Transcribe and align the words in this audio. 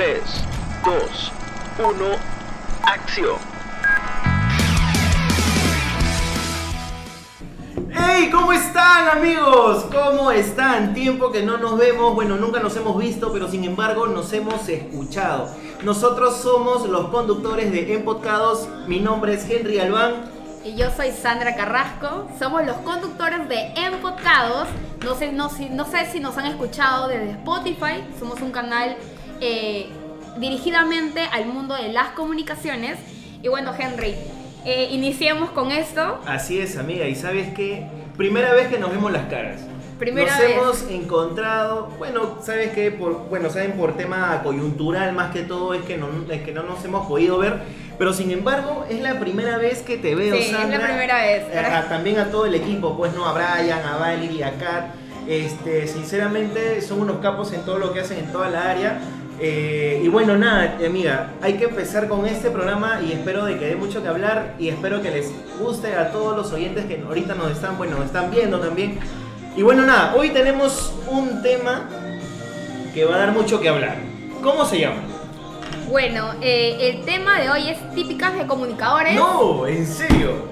3, 0.00 0.18
2, 0.82 1.32
1, 1.78 2.04
acción. 2.84 3.36
¡Hey! 7.92 8.30
¿Cómo 8.32 8.50
están 8.54 9.18
amigos? 9.18 9.84
¿Cómo 9.92 10.30
están? 10.30 10.94
Tiempo 10.94 11.30
que 11.30 11.42
no 11.42 11.58
nos 11.58 11.76
vemos, 11.76 12.14
bueno, 12.14 12.38
nunca 12.38 12.60
nos 12.60 12.74
hemos 12.78 12.96
visto, 12.96 13.30
pero 13.30 13.46
sin 13.50 13.64
embargo 13.64 14.06
nos 14.06 14.32
hemos 14.32 14.66
escuchado. 14.70 15.50
Nosotros 15.82 16.38
somos 16.38 16.88
los 16.88 17.08
conductores 17.08 17.70
de 17.70 17.92
Empodcados, 17.92 18.70
mi 18.86 19.00
nombre 19.00 19.34
es 19.34 19.50
Henry 19.50 19.80
Albán. 19.80 20.30
Y 20.64 20.76
yo 20.76 20.90
soy 20.96 21.10
Sandra 21.10 21.54
Carrasco, 21.56 22.26
somos 22.38 22.64
los 22.64 22.78
conductores 22.78 23.46
de 23.50 23.74
Empodcados. 23.76 24.66
No 25.04 25.14
sé, 25.14 25.30
no, 25.30 25.50
no 25.72 25.84
sé 25.84 26.10
si 26.10 26.20
nos 26.20 26.38
han 26.38 26.46
escuchado 26.46 27.08
desde 27.08 27.32
Spotify, 27.32 28.02
somos 28.18 28.40
un 28.40 28.50
canal 28.50 28.96
eh, 29.40 29.88
dirigidamente 30.38 31.20
al 31.32 31.46
mundo 31.46 31.74
de 31.74 31.92
las 31.92 32.08
comunicaciones. 32.10 32.98
Y 33.42 33.48
bueno, 33.48 33.72
Henry, 33.78 34.14
eh, 34.64 34.88
iniciemos 34.90 35.50
con 35.50 35.70
esto. 35.72 36.20
Así 36.26 36.58
es, 36.60 36.76
amiga, 36.76 37.06
y 37.06 37.14
sabes 37.14 37.52
qué? 37.54 37.86
Primera 38.16 38.52
vez 38.52 38.68
que 38.68 38.78
nos 38.78 38.90
vemos 38.90 39.10
las 39.12 39.26
caras. 39.26 39.60
Primera 39.98 40.30
nos 40.32 40.40
vez. 40.40 40.50
hemos 40.56 40.82
encontrado, 40.90 41.88
bueno, 41.98 42.38
sabes 42.42 42.70
qué? 42.72 42.90
por, 42.90 43.28
bueno, 43.28 43.50
saben 43.50 43.72
por 43.72 43.98
tema 43.98 44.40
coyuntural 44.42 45.12
más 45.12 45.30
que 45.30 45.42
todo 45.42 45.74
es 45.74 45.82
que 45.82 45.98
no, 45.98 46.08
es 46.30 46.40
que 46.40 46.52
no 46.52 46.62
nos 46.62 46.82
hemos 46.86 47.06
podido 47.06 47.36
ver, 47.38 47.58
pero 47.98 48.14
sin 48.14 48.30
embargo 48.30 48.86
es 48.88 48.98
la 49.02 49.20
primera 49.20 49.58
vez 49.58 49.82
que 49.82 49.98
te 49.98 50.14
veo, 50.14 50.34
Sí, 50.36 50.42
es 50.44 50.52
la 50.52 50.58
Sandra. 50.60 50.86
primera 50.86 51.20
vez. 51.22 51.42
Eh, 51.52 51.58
a- 51.58 51.86
también 51.90 52.18
a 52.18 52.30
todo 52.30 52.46
el 52.46 52.54
equipo, 52.54 52.96
pues 52.96 53.12
no, 53.12 53.26
a 53.26 53.34
Brian, 53.34 53.82
a 53.86 53.96
Valerie, 53.98 54.42
a 54.42 54.52
Kat. 54.52 54.86
Este, 55.28 55.86
sinceramente 55.86 56.80
son 56.80 57.00
unos 57.02 57.18
capos 57.18 57.52
en 57.52 57.60
todo 57.66 57.78
lo 57.78 57.92
que 57.92 58.00
hacen 58.00 58.18
en 58.20 58.32
toda 58.32 58.48
la 58.48 58.70
área. 58.70 58.98
Eh, 59.42 60.02
y 60.04 60.08
bueno, 60.08 60.36
nada, 60.36 60.76
amiga, 60.84 61.30
hay 61.40 61.54
que 61.54 61.64
empezar 61.64 62.08
con 62.08 62.26
este 62.26 62.50
programa 62.50 63.00
y 63.02 63.12
espero 63.12 63.46
de 63.46 63.58
que 63.58 63.68
dé 63.68 63.76
mucho 63.76 64.02
que 64.02 64.08
hablar 64.08 64.54
y 64.58 64.68
espero 64.68 65.00
que 65.00 65.10
les 65.10 65.32
guste 65.58 65.94
a 65.94 66.12
todos 66.12 66.36
los 66.36 66.52
oyentes 66.52 66.84
que 66.84 67.02
ahorita 67.02 67.34
nos 67.34 67.50
están, 67.50 67.78
bueno, 67.78 67.96
nos 67.96 68.06
están 68.06 68.30
viendo 68.30 68.60
también. 68.60 68.98
Y 69.56 69.62
bueno, 69.62 69.86
nada, 69.86 70.14
hoy 70.14 70.28
tenemos 70.28 70.92
un 71.08 71.42
tema 71.42 71.88
que 72.92 73.06
va 73.06 73.14
a 73.14 73.18
dar 73.18 73.32
mucho 73.32 73.60
que 73.60 73.70
hablar. 73.70 73.96
¿Cómo 74.42 74.66
se 74.66 74.80
llama? 74.80 74.98
Bueno, 75.88 76.34
eh, 76.42 76.76
el 76.92 77.04
tema 77.06 77.40
de 77.40 77.48
hoy 77.48 77.70
es 77.70 77.94
típicas 77.94 78.36
de 78.36 78.46
comunicadores. 78.46 79.14
No, 79.14 79.66
en 79.66 79.86
serio. 79.86 80.50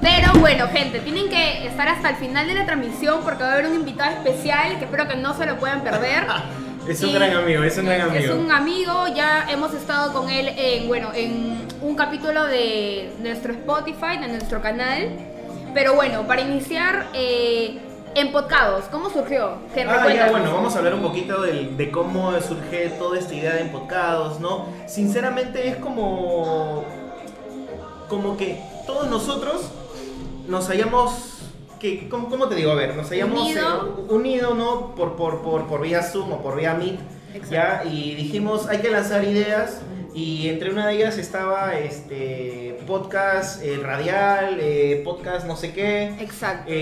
Pero 0.00 0.32
bueno, 0.34 0.68
gente, 0.68 1.00
tienen 1.00 1.28
que 1.28 1.66
estar 1.66 1.88
hasta 1.88 2.10
el 2.10 2.16
final 2.16 2.46
de 2.46 2.54
la 2.54 2.66
transmisión 2.66 3.20
porque 3.24 3.42
va 3.42 3.50
a 3.50 3.52
haber 3.54 3.66
un 3.66 3.74
invitado 3.74 4.12
especial 4.12 4.78
que 4.78 4.84
espero 4.84 5.08
que 5.08 5.16
no 5.16 5.34
se 5.34 5.44
lo 5.44 5.58
puedan 5.58 5.82
perder. 5.82 6.24
Es 6.88 7.02
un 7.02 7.12
gran 7.12 7.32
amigo, 7.34 7.62
es 7.62 7.76
un 7.78 7.84
gran 7.86 8.00
amigo. 8.02 8.24
Es 8.24 8.30
un 8.30 8.50
amigo, 8.50 8.92
ya 9.14 9.46
hemos 9.50 9.74
estado 9.74 10.12
con 10.12 10.30
él 10.30 10.48
en, 10.56 10.88
bueno, 10.88 11.10
en 11.14 11.66
un 11.82 11.94
capítulo 11.96 12.46
de 12.46 13.12
nuestro 13.20 13.52
Spotify, 13.52 14.18
de 14.20 14.28
nuestro 14.28 14.60
canal. 14.62 15.08
Pero 15.74 15.94
bueno, 15.94 16.26
para 16.26 16.40
iniciar, 16.40 17.08
eh, 17.12 17.78
en 18.14 18.32
Podcados, 18.32 18.86
¿cómo 18.90 19.10
surgió? 19.10 19.58
Ah, 19.86 20.08
ya, 20.14 20.30
bueno, 20.30 20.52
vamos 20.52 20.74
a 20.74 20.78
hablar 20.78 20.94
un 20.94 21.02
poquito 21.02 21.42
del- 21.42 21.76
de, 21.76 21.90
cómo 21.90 22.32
surge 22.40 22.88
toda 22.98 23.18
esta 23.18 23.34
idea 23.34 23.54
de 23.54 23.60
Empodcados, 23.62 24.40
¿no? 24.40 24.66
Sinceramente 24.86 25.68
es 25.68 25.76
como. 25.76 26.84
como 28.08 28.36
que 28.38 28.60
todos 28.86 29.08
nosotros 29.08 29.70
nos 30.48 30.68
hayamos. 30.70 31.37
Que, 31.78 32.08
¿cómo, 32.08 32.28
cómo 32.28 32.48
te 32.48 32.54
digo? 32.56 32.72
A 32.72 32.74
ver, 32.74 32.96
nos 32.96 33.10
hayamos 33.10 33.40
Unido. 33.40 33.96
eh, 34.08 34.12
unido, 34.12 34.54
¿no? 34.54 34.94
Por, 34.94 35.16
por, 35.16 35.42
por, 35.42 35.66
por 35.66 35.82
vía 35.82 36.02
Zoom 36.02 36.32
o 36.32 36.42
por 36.42 36.56
vía 36.56 36.74
Meet, 36.74 36.98
Exacto. 37.34 37.50
¿ya? 37.52 37.82
Y 37.84 38.14
dijimos, 38.14 38.66
hay 38.68 38.78
que 38.78 38.90
lanzar 38.90 39.24
ideas. 39.24 39.80
Y 40.14 40.48
entre 40.48 40.70
una 40.70 40.86
de 40.88 40.94
ellas 40.96 41.16
estaba 41.18 41.78
este 41.78 42.76
podcast 42.86 43.62
eh, 43.62 43.78
radial, 43.80 44.58
eh, 44.60 45.02
podcast 45.04 45.46
no 45.46 45.54
sé 45.54 45.72
qué. 45.72 46.14
Exacto. 46.18 46.72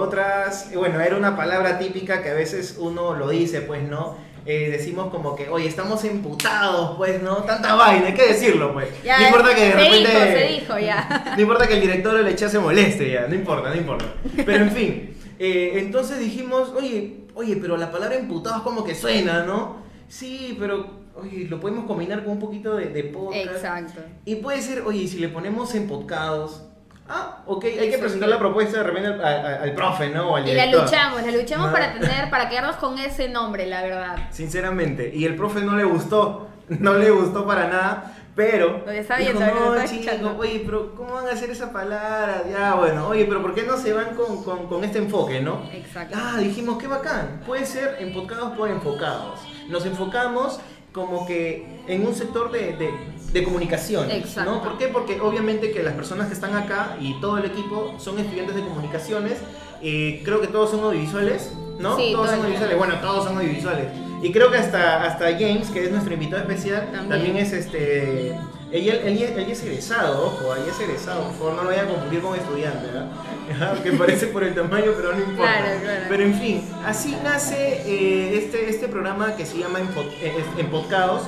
Otras, 0.00 0.70
bueno, 0.74 1.00
era 1.00 1.16
una 1.16 1.36
palabra 1.36 1.78
típica 1.78 2.22
que 2.22 2.30
a 2.30 2.34
veces 2.34 2.76
uno 2.80 3.14
lo 3.14 3.28
dice, 3.28 3.60
pues, 3.60 3.82
¿no? 3.84 4.16
Eh, 4.46 4.68
decimos 4.70 5.10
como 5.10 5.34
que, 5.34 5.48
oye, 5.48 5.66
estamos 5.66 6.04
emputados, 6.04 6.96
pues, 6.98 7.22
¿no? 7.22 7.36
Tanta 7.44 7.74
vaina, 7.74 8.08
hay 8.08 8.14
que 8.14 8.26
decirlo, 8.28 8.74
pues. 8.74 8.88
Ya, 9.02 9.18
no 9.20 9.26
importa 9.26 9.54
que 9.54 9.60
de 9.62 9.70
se 9.70 9.76
repente... 9.76 10.10
dijo, 10.10 10.20
se 10.20 10.48
dijo 10.48 10.78
ya. 10.78 11.32
No 11.36 11.42
importa 11.42 11.66
que 11.66 11.74
el 11.74 11.80
director 11.80 12.14
o 12.14 12.18
el 12.18 12.28
echa 12.28 12.48
se 12.48 12.58
moleste, 12.58 13.10
ya, 13.10 13.26
no 13.26 13.34
importa, 13.34 13.70
no 13.70 13.76
importa. 13.76 14.04
Pero 14.44 14.64
en 14.64 14.70
fin, 14.70 15.16
eh, 15.38 15.72
entonces 15.76 16.18
dijimos, 16.18 16.72
oye, 16.76 17.24
oye, 17.34 17.56
pero 17.56 17.76
la 17.76 17.90
palabra 17.90 18.16
emputados 18.16 18.62
como 18.62 18.84
que 18.84 18.94
suena, 18.94 19.44
¿no? 19.44 19.76
Sí, 20.08 20.56
pero, 20.60 21.04
oye, 21.16 21.46
lo 21.48 21.58
podemos 21.58 21.86
combinar 21.86 22.22
con 22.22 22.34
un 22.34 22.38
poquito 22.40 22.76
de, 22.76 22.86
de 22.86 23.04
podcast. 23.04 23.46
Exacto. 23.46 24.00
Y 24.26 24.36
puede 24.36 24.60
ser, 24.60 24.82
oye, 24.82 24.98
¿y 25.00 25.08
si 25.08 25.18
le 25.18 25.28
ponemos 25.28 25.74
empodcados. 25.74 26.66
Ah, 27.08 27.42
ok, 27.46 27.64
hay 27.64 27.90
que 27.90 27.98
presentar 27.98 28.28
la 28.30 28.38
propuesta 28.38 28.78
de 28.78 28.82
repente 28.84 29.08
al, 29.08 29.20
al- 29.22 29.62
al 29.62 29.72
profe, 29.74 30.08
¿no? 30.08 30.30
O 30.30 30.36
al 30.36 30.48
Y 30.48 30.54
la 30.54 30.66
luchamos, 30.66 31.22
la 31.22 31.30
luchamos 31.32 31.66
No. 31.66 31.72
para 31.72 31.92
tener, 31.92 32.30
para 32.30 32.48
quedarnos 32.48 32.76
con 32.76 32.98
ese 32.98 33.28
nombre, 33.28 33.66
la 33.66 33.82
verdad. 33.82 34.16
Sinceramente. 34.30 35.10
Y 35.14 35.26
el 35.26 35.36
profe 35.36 35.60
no 35.60 35.76
le 35.76 35.84
gustó, 35.84 36.48
no 36.68 36.94
le 36.94 37.10
gustó 37.10 37.46
para 37.46 37.68
nada. 37.68 38.14
Pero 38.34 38.82
Lo 38.84 38.90
está 38.90 39.16
dijo, 39.18 39.34
lo 39.34 39.38
no, 39.38 39.74
está 39.76 39.86
chico, 39.88 40.10
escuchando". 40.10 40.36
oye, 40.40 40.62
pero 40.66 40.92
¿cómo 40.96 41.14
van 41.14 41.28
a 41.28 41.32
hacer 41.32 41.50
esa 41.50 41.70
palabra? 41.72 42.42
Ya, 42.50 42.74
bueno, 42.74 43.06
oye, 43.06 43.26
pero 43.26 43.40
¿por 43.40 43.54
qué 43.54 43.62
no 43.62 43.76
se 43.76 43.92
van 43.92 44.16
con, 44.16 44.42
con- 44.42 44.66
con 44.66 44.82
este 44.82 44.98
enfoque, 44.98 45.40
no? 45.40 45.62
Exacto. 45.72 46.16
Ah, 46.20 46.38
dijimos, 46.40 46.78
qué 46.78 46.88
bacán. 46.88 47.42
Puede 47.46 47.64
ser 47.64 47.96
enfocados 48.00 48.56
por 48.56 48.68
enfocados. 48.70 49.38
Nos 49.68 49.86
enfocamos 49.86 50.58
como 50.94 51.26
que 51.26 51.66
en 51.88 52.06
un 52.06 52.14
sector 52.14 52.52
de, 52.52 52.72
de, 52.76 52.90
de 53.32 53.42
comunicación. 53.44 54.10
Exacto. 54.10 54.52
¿no? 54.52 54.62
¿Por 54.62 54.78
qué? 54.78 54.86
Porque 54.86 55.20
obviamente 55.20 55.72
que 55.72 55.82
las 55.82 55.94
personas 55.94 56.28
que 56.28 56.34
están 56.34 56.54
acá 56.56 56.96
y 57.00 57.20
todo 57.20 57.36
el 57.38 57.44
equipo 57.46 57.94
son 57.98 58.18
estudiantes 58.20 58.54
de 58.54 58.62
comunicaciones. 58.62 59.38
Eh, 59.82 60.22
creo 60.24 60.40
que 60.40 60.46
todos 60.46 60.70
son 60.70 60.80
audiovisuales, 60.84 61.52
¿no? 61.78 61.96
Sí, 61.96 62.12
todos 62.12 62.30
son 62.30 62.38
audiovisuales. 62.38 62.78
Bueno, 62.78 62.94
todos 63.00 63.24
son 63.24 63.36
audiovisuales. 63.36 63.86
Y 64.22 64.32
creo 64.32 64.50
que 64.50 64.56
hasta, 64.56 65.04
hasta 65.04 65.32
James, 65.32 65.68
que 65.68 65.84
es 65.84 65.90
nuestro 65.90 66.14
invitado 66.14 66.42
especial, 66.42 66.88
También. 66.92 67.08
también, 67.08 67.36
es 67.38 67.52
este. 67.52 68.34
Él, 68.74 68.88
él, 68.88 69.22
él, 69.36 69.50
es 69.50 69.62
egresado, 69.62 70.26
ojo, 70.26 70.52
él 70.56 70.62
es 70.68 70.80
egresado, 70.80 71.22
por 71.28 71.34
favor 71.34 71.52
no 71.54 71.62
lo 71.62 71.68
vayan 71.68 71.86
a 71.86 71.90
confundir 71.90 72.20
con 72.22 72.34
estudiante, 72.34 72.86
¿verdad? 72.86 73.82
que 73.84 73.92
parece 73.92 74.26
por 74.26 74.42
el 74.42 74.52
tamaño, 74.54 74.92
pero 74.96 75.12
no 75.14 75.20
importa. 75.20 75.52
Claro, 75.58 75.80
claro. 75.80 76.00
Pero 76.08 76.22
en 76.24 76.34
fin, 76.34 76.62
así 76.84 77.16
nace 77.22 77.82
eh, 77.86 78.36
este, 78.36 78.68
este 78.68 78.88
programa 78.88 79.36
que 79.36 79.46
se 79.46 79.58
llama 79.58 79.78
Enfo- 79.78 80.10
eh, 80.20 80.44
Empodcados, 80.58 81.22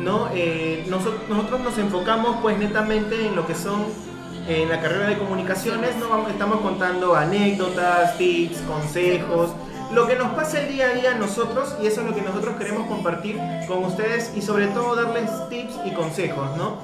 ¿no? 0.00 0.30
Eh, 0.32 0.86
noso- 0.88 1.14
nosotros 1.28 1.60
nos 1.60 1.76
enfocamos 1.76 2.36
pues 2.40 2.56
netamente 2.58 3.26
en 3.26 3.36
lo 3.36 3.46
que 3.46 3.54
son 3.54 3.84
en 4.48 4.68
la 4.70 4.80
carrera 4.80 5.08
de 5.08 5.18
comunicaciones, 5.18 5.96
¿no? 5.96 6.28
Estamos 6.28 6.60
contando 6.60 7.14
anécdotas, 7.14 8.16
tips, 8.16 8.58
consejos, 8.60 9.50
lo 9.92 10.06
que 10.06 10.16
nos 10.16 10.34
pasa 10.34 10.60
el 10.60 10.68
día 10.68 10.86
a 10.86 10.94
día 10.94 11.12
a 11.12 11.14
nosotros 11.14 11.76
y 11.82 11.86
eso 11.86 12.00
es 12.00 12.06
lo 12.06 12.14
que 12.14 12.22
nosotros 12.22 12.56
queremos 12.56 12.86
compartir 12.86 13.38
con 13.68 13.84
ustedes 13.84 14.32
y 14.34 14.42
sobre 14.42 14.66
todo 14.68 14.96
darles 14.96 15.30
tips 15.48 15.74
y 15.84 15.92
consejos, 15.92 16.56
¿no? 16.56 16.78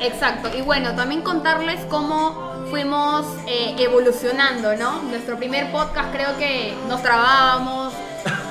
Exacto, 0.00 0.50
y 0.56 0.62
bueno, 0.62 0.96
también 0.96 1.22
contarles 1.22 1.84
cómo 1.86 2.52
fuimos 2.70 3.24
eh, 3.46 3.76
evolucionando, 3.78 4.74
¿no? 4.76 5.02
Nuestro 5.02 5.36
primer 5.36 5.70
podcast 5.70 6.10
creo 6.12 6.36
que 6.38 6.74
nos 6.88 7.02
trabábamos, 7.02 7.92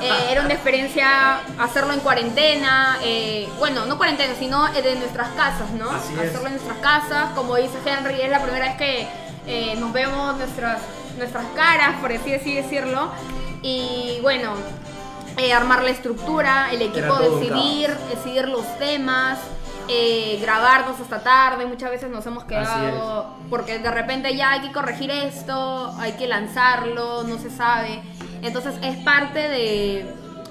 eh, 0.01 0.31
era 0.31 0.41
una 0.41 0.53
experiencia 0.53 1.39
hacerlo 1.59 1.91
en 1.91 1.99
cuarentena, 1.99 2.97
eh, 3.03 3.49
bueno, 3.59 3.85
no 3.85 3.97
cuarentena, 3.97 4.33
sino 4.39 4.71
de 4.71 4.95
nuestras 4.95 5.27
casas, 5.29 5.69
¿no? 5.71 5.89
Así 5.89 6.13
es. 6.13 6.29
hacerlo 6.29 6.47
en 6.47 6.53
nuestras 6.53 6.77
casas, 6.77 7.31
como 7.35 7.57
dice 7.57 7.77
Henry, 7.85 8.21
es 8.21 8.29
la 8.29 8.41
primera 8.41 8.67
vez 8.67 8.77
que 8.77 9.75
nos 9.77 9.91
vemos 9.91 10.37
nuestras, 10.37 10.79
nuestras 11.17 11.45
caras, 11.55 11.95
por 11.99 12.13
así 12.13 12.31
decirlo, 12.53 13.11
y 13.61 14.19
bueno, 14.21 14.53
eh, 15.37 15.53
armar 15.53 15.83
la 15.83 15.89
estructura, 15.89 16.71
el 16.71 16.81
equipo 16.81 17.15
decidir, 17.19 17.89
decidir 18.09 18.47
los 18.47 18.65
temas, 18.77 19.39
eh, 19.87 20.39
grabarnos 20.41 20.99
hasta 20.99 21.21
tarde, 21.21 21.65
muchas 21.65 21.89
veces 21.89 22.09
nos 22.09 22.25
hemos 22.25 22.43
quedado 22.45 23.35
porque 23.49 23.79
de 23.79 23.91
repente 23.91 24.35
ya 24.35 24.51
hay 24.51 24.61
que 24.61 24.71
corregir 24.71 25.11
esto, 25.11 25.93
hay 25.99 26.13
que 26.13 26.27
lanzarlo, 26.27 27.23
no 27.23 27.37
se 27.37 27.49
sabe. 27.49 28.01
Entonces 28.41 28.75
es 28.81 28.97
parte 29.03 29.39
de, 29.39 30.05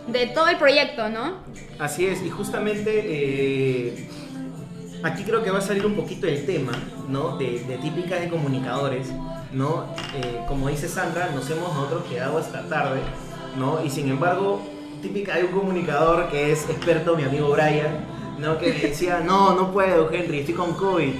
de 0.06 0.26
todo 0.26 0.48
el 0.48 0.56
proyecto, 0.56 1.08
¿no? 1.08 1.38
Así 1.78 2.06
es, 2.06 2.22
y 2.22 2.30
justamente 2.30 2.90
eh, 2.94 4.10
aquí 5.02 5.24
creo 5.24 5.42
que 5.42 5.50
va 5.50 5.58
a 5.58 5.62
salir 5.62 5.86
un 5.86 5.94
poquito 5.94 6.26
el 6.26 6.44
tema, 6.44 6.72
¿no? 7.08 7.36
De, 7.38 7.60
de 7.60 7.78
típicas 7.78 8.20
de 8.20 8.28
comunicadores, 8.28 9.08
¿no? 9.52 9.84
Eh, 10.14 10.40
como 10.48 10.68
dice 10.68 10.88
Sandra, 10.88 11.30
nos 11.34 11.48
hemos 11.50 11.72
nosotros 11.74 12.04
quedado 12.08 12.38
hasta 12.38 12.62
tarde, 12.68 13.00
¿no? 13.58 13.82
Y 13.84 13.90
sin 13.90 14.08
embargo, 14.10 14.60
típica 15.02 15.36
de 15.36 15.44
un 15.44 15.52
comunicador 15.52 16.28
que 16.28 16.52
es 16.52 16.68
experto, 16.68 17.16
mi 17.16 17.24
amigo 17.24 17.50
Brian, 17.50 18.04
¿no? 18.38 18.58
Que 18.58 18.72
me 18.72 18.78
decía, 18.80 19.20
no, 19.24 19.54
no 19.54 19.72
puedo, 19.72 20.10
Henry, 20.12 20.40
estoy 20.40 20.54
con 20.54 20.72
COVID. 20.74 21.12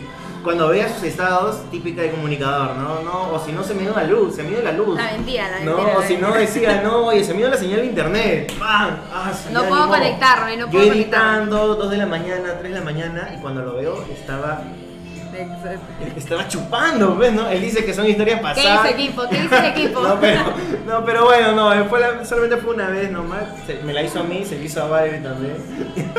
cuando 0.42 0.68
vea 0.68 0.88
sus 0.88 1.02
estados, 1.02 1.58
típica 1.70 2.00
de 2.00 2.12
comunicador, 2.12 2.74
¿no? 2.76 3.02
no 3.02 3.32
o 3.34 3.44
si 3.44 3.52
no, 3.52 3.62
se 3.62 3.74
me 3.74 3.82
dio 3.82 3.92
la 3.94 4.04
luz, 4.04 4.36
se 4.36 4.42
me 4.42 4.48
dio 4.50 4.62
la 4.62 4.72
luz. 4.72 4.96
La 4.96 5.12
mentira, 5.12 5.50
la 5.50 5.60
No, 5.66 5.76
mentira. 5.76 5.98
o 5.98 6.02
si 6.02 6.16
no 6.16 6.32
decía, 6.32 6.80
no, 6.82 7.06
oye, 7.08 7.22
se 7.24 7.32
me 7.34 7.40
dio 7.40 7.48
la 7.50 7.58
señal 7.58 7.80
de 7.80 7.86
internet. 7.86 8.52
¡Pam! 8.58 8.96
Ah, 9.12 9.32
No 9.52 9.64
puedo 9.64 9.88
conectarme, 9.88 10.56
no 10.56 10.64
Yo 10.66 10.72
puedo 10.72 10.92
editando, 10.94 11.74
2 11.74 11.90
de 11.90 11.96
la 11.98 12.06
mañana, 12.06 12.54
3 12.58 12.72
de 12.72 12.78
la 12.78 12.84
mañana, 12.84 13.34
y 13.36 13.40
cuando 13.42 13.60
lo 13.62 13.74
veo, 13.74 14.02
estaba, 14.10 14.62
estaba 16.16 16.48
chupando, 16.48 17.16
¿ves? 17.16 17.32
¿no? 17.32 17.48
Él 17.48 17.60
dice 17.60 17.84
que 17.84 17.94
son 17.94 18.06
historias 18.06 18.38
¿Qué 18.38 18.42
pasadas. 18.42 18.82
dice 18.84 18.94
equipo? 19.02 19.22
¿Qué 19.30 19.42
dice 19.42 19.58
el 19.58 19.64
equipo? 19.76 20.00
No, 20.00 20.20
pero, 20.20 20.40
no, 20.86 21.04
pero 21.04 21.24
bueno, 21.24 21.52
no, 21.52 21.84
fue 21.86 22.00
la- 22.00 22.24
solamente 22.24 22.56
fue 22.58 22.74
una 22.74 22.88
vez 22.88 23.10
nomás. 23.10 23.42
Se- 23.66 23.80
me 23.82 23.92
la 23.92 24.02
hizo 24.02 24.20
a 24.20 24.22
mí, 24.24 24.44
se 24.44 24.56
la 24.58 24.64
hizo 24.64 24.82
a 24.82 24.86
Valerie 24.88 25.20
también. 25.20 25.56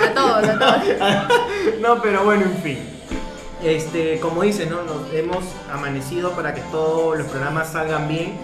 A 0.02 0.13
todos, 0.13 0.48
a 0.48 0.60
todos. 0.60 1.80
no, 1.81 2.02
pero 2.02 2.24
bueno, 2.24 2.44
en 2.46 2.58
fin. 2.62 2.80
Este, 3.63 4.19
como 4.19 4.42
dice, 4.42 4.66
¿no? 4.66 4.81
Nos 4.84 5.13
hemos 5.13 5.44
amanecido 5.72 6.31
para 6.31 6.54
que 6.56 6.62
todos 6.72 7.18
los 7.18 7.28
programas 7.28 7.72
salgan 7.72 8.08
bien. 8.08 8.38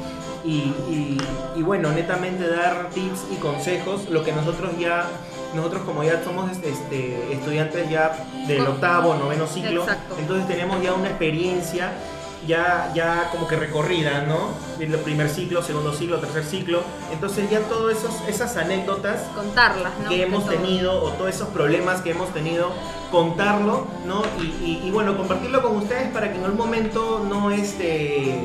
Y, 0.45 0.73
y- 0.89 1.17
y 1.55 1.61
bueno, 1.63 1.91
netamente 1.91 2.47
dar 2.47 2.89
tips 2.93 3.25
y 3.33 3.35
consejos, 3.37 4.07
lo 4.09 4.23
que 4.23 4.31
nosotros 4.31 4.71
ya, 4.79 5.05
nosotros 5.55 5.83
como 5.83 6.03
ya 6.03 6.23
somos 6.23 6.51
este, 6.63 7.33
estudiantes 7.33 7.89
ya 7.89 8.11
del 8.47 8.67
octavo, 8.67 9.15
noveno 9.15 9.47
ciclo, 9.47 9.81
Exacto. 9.83 10.15
entonces 10.19 10.47
tenemos 10.47 10.81
ya 10.81 10.93
una 10.93 11.09
experiencia 11.09 11.91
ya, 12.45 12.91
ya 12.93 13.29
como 13.31 13.47
que 13.47 13.55
recorrida, 13.57 14.21
¿no? 14.21 14.51
El 14.79 14.95
primer 14.99 15.27
ciclo, 15.29 15.61
segundo 15.61 15.91
ciclo, 15.91 16.19
tercer 16.19 16.45
ciclo. 16.45 16.81
Entonces 17.11 17.49
ya 17.49 17.59
todas 17.61 17.97
esas 18.27 18.55
anécdotas 18.55 19.21
Contarlas, 19.35 19.91
¿no? 20.01 20.07
que 20.09 20.21
hemos 20.23 20.47
tenido 20.47 21.03
o 21.03 21.09
todos 21.13 21.31
esos 21.33 21.49
problemas 21.49 22.01
que 22.01 22.11
hemos 22.11 22.29
tenido, 22.33 22.71
contarlo, 23.11 23.87
¿no? 24.05 24.21
Y, 24.39 24.43
y- 24.63 24.81
y, 24.85 24.91
bueno, 24.91 25.17
compartirlo 25.17 25.61
con 25.61 25.75
ustedes 25.77 26.09
para 26.13 26.31
que 26.31 26.37
en 26.37 26.45
algún 26.45 26.59
momento 26.59 27.25
no 27.27 27.51
este 27.51 28.35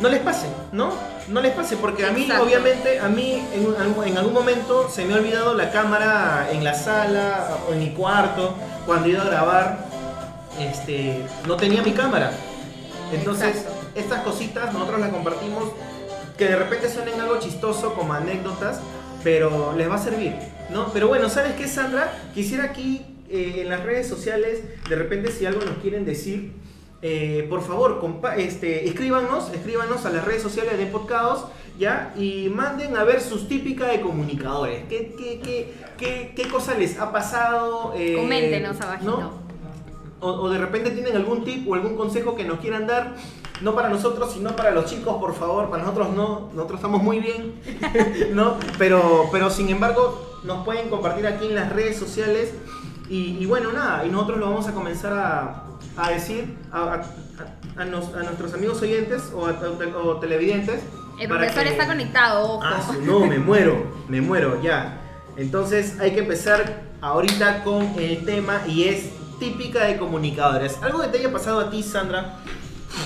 no 0.00 0.08
les 0.08 0.20
pase, 0.20 0.46
¿no? 0.72 0.90
No 1.28 1.40
les 1.40 1.52
pase, 1.52 1.76
porque 1.76 2.04
a 2.04 2.10
mí, 2.12 2.22
Exacto. 2.22 2.44
obviamente, 2.44 2.98
a 3.00 3.08
mí 3.08 3.42
en, 3.54 4.04
en 4.06 4.18
algún 4.18 4.34
momento 4.34 4.90
se 4.90 5.04
me 5.04 5.14
ha 5.14 5.16
olvidado 5.16 5.54
la 5.54 5.70
cámara 5.70 6.48
en 6.52 6.62
la 6.62 6.74
sala 6.74 7.48
o 7.68 7.72
en 7.72 7.78
mi 7.80 7.90
cuarto, 7.90 8.54
cuando 8.84 9.06
he 9.08 9.12
ido 9.12 9.22
a 9.22 9.24
grabar, 9.24 9.86
este, 10.60 11.22
no 11.46 11.56
tenía 11.56 11.82
mi 11.82 11.92
cámara. 11.92 12.30
Entonces, 13.12 13.56
Exacto. 13.56 13.72
estas 13.94 14.22
cositas 14.22 14.72
nosotros 14.72 15.00
las 15.00 15.10
compartimos 15.10 15.64
que 16.36 16.46
de 16.46 16.56
repente 16.56 16.90
suenen 16.90 17.20
algo 17.20 17.38
chistoso 17.38 17.94
como 17.94 18.12
anécdotas, 18.12 18.80
pero 19.22 19.72
les 19.76 19.88
va 19.88 19.94
a 19.94 19.98
servir, 19.98 20.34
¿no? 20.70 20.92
Pero 20.92 21.08
bueno, 21.08 21.30
¿sabes 21.30 21.54
qué, 21.54 21.66
Sandra? 21.68 22.12
Quisiera 22.34 22.64
aquí 22.64 23.06
eh, 23.30 23.60
en 23.62 23.70
las 23.70 23.82
redes 23.82 24.06
sociales, 24.08 24.60
de 24.88 24.96
repente 24.96 25.30
si 25.32 25.46
algo 25.46 25.64
nos 25.64 25.78
quieren 25.78 26.04
decir, 26.04 26.52
eh, 27.02 27.46
por 27.50 27.62
favor, 27.62 28.00
este, 28.36 28.88
escríbanos, 28.88 29.50
escríbanos 29.52 30.06
a 30.06 30.10
las 30.10 30.24
redes 30.24 30.42
sociales 30.42 30.78
de 30.78 30.86
Podcados, 30.86 31.46
¿ya? 31.78 32.14
Y 32.16 32.48
manden 32.48 32.96
a 32.96 33.04
ver 33.04 33.20
sus 33.20 33.48
típicas 33.48 33.90
de 33.90 34.00
comunicadores. 34.00 34.84
¿Qué, 34.88 35.14
qué, 35.18 35.40
qué, 35.40 35.74
qué, 35.98 36.32
qué 36.34 36.48
cosa 36.48 36.74
les 36.74 36.98
ha 36.98 37.12
pasado? 37.12 37.92
Eh, 37.96 38.16
Coméntenos 38.16 38.80
abajito. 38.80 39.10
¿no? 39.10 39.44
o, 40.24 40.30
o 40.30 40.48
de 40.48 40.58
repente 40.58 40.90
tienen 40.90 41.14
algún 41.16 41.44
tip 41.44 41.68
o 41.68 41.74
algún 41.74 41.96
consejo 41.96 42.34
que 42.34 42.44
nos 42.44 42.58
quieran 42.60 42.86
dar, 42.86 43.14
no 43.60 43.74
para 43.74 43.88
nosotros, 43.88 44.32
sino 44.32 44.56
para 44.56 44.70
los 44.70 44.86
chicos, 44.86 45.16
por 45.18 45.34
favor, 45.34 45.68
para 45.70 45.82
nosotros 45.82 46.10
no, 46.10 46.50
nosotros 46.54 46.78
estamos 46.78 47.02
muy 47.02 47.20
bien, 47.20 47.54
¿no? 48.32 48.56
Pero, 48.78 49.28
pero 49.30 49.50
sin 49.50 49.68
embargo, 49.68 50.40
nos 50.44 50.64
pueden 50.64 50.88
compartir 50.88 51.26
aquí 51.26 51.46
en 51.46 51.54
las 51.54 51.70
redes 51.70 51.98
sociales 51.98 52.54
y, 53.08 53.36
y 53.38 53.46
bueno, 53.46 53.72
nada, 53.72 54.06
y 54.06 54.10
nosotros 54.10 54.38
lo 54.38 54.46
vamos 54.46 54.66
a 54.66 54.72
comenzar 54.72 55.12
a, 55.12 55.64
a 55.96 56.10
decir 56.10 56.56
a, 56.72 56.94
a- 56.94 57.80
a 57.80 57.84
nos- 57.84 58.14
a 58.14 58.22
nuestros 58.22 58.54
amigos 58.54 58.80
oyentes 58.82 59.32
o, 59.34 60.16
televidentes. 60.20 60.80
El 61.18 61.28
profesor 61.28 61.62
que- 61.64 61.68
está 61.70 61.86
conectado, 61.86 62.42
ojo. 62.54 62.60
Ah, 62.64 62.80
no, 63.02 63.20
me 63.26 63.38
muero, 63.38 63.86
me 64.08 64.20
muero, 64.20 64.60
ya. 64.62 65.00
Entonces 65.36 65.98
hay 66.00 66.12
que 66.12 66.20
empezar 66.20 66.82
ahorita 67.00 67.64
con 67.64 67.82
el 67.98 68.24
tema 68.24 68.60
y 68.66 68.84
es 68.84 69.10
típica 69.38 69.84
de 69.84 69.96
comunicadores. 69.96 70.78
Algo 70.82 71.00
que 71.02 71.08
te 71.08 71.18
haya 71.18 71.32
pasado 71.32 71.60
a 71.60 71.70
ti, 71.70 71.82
Sandra. 71.82 72.36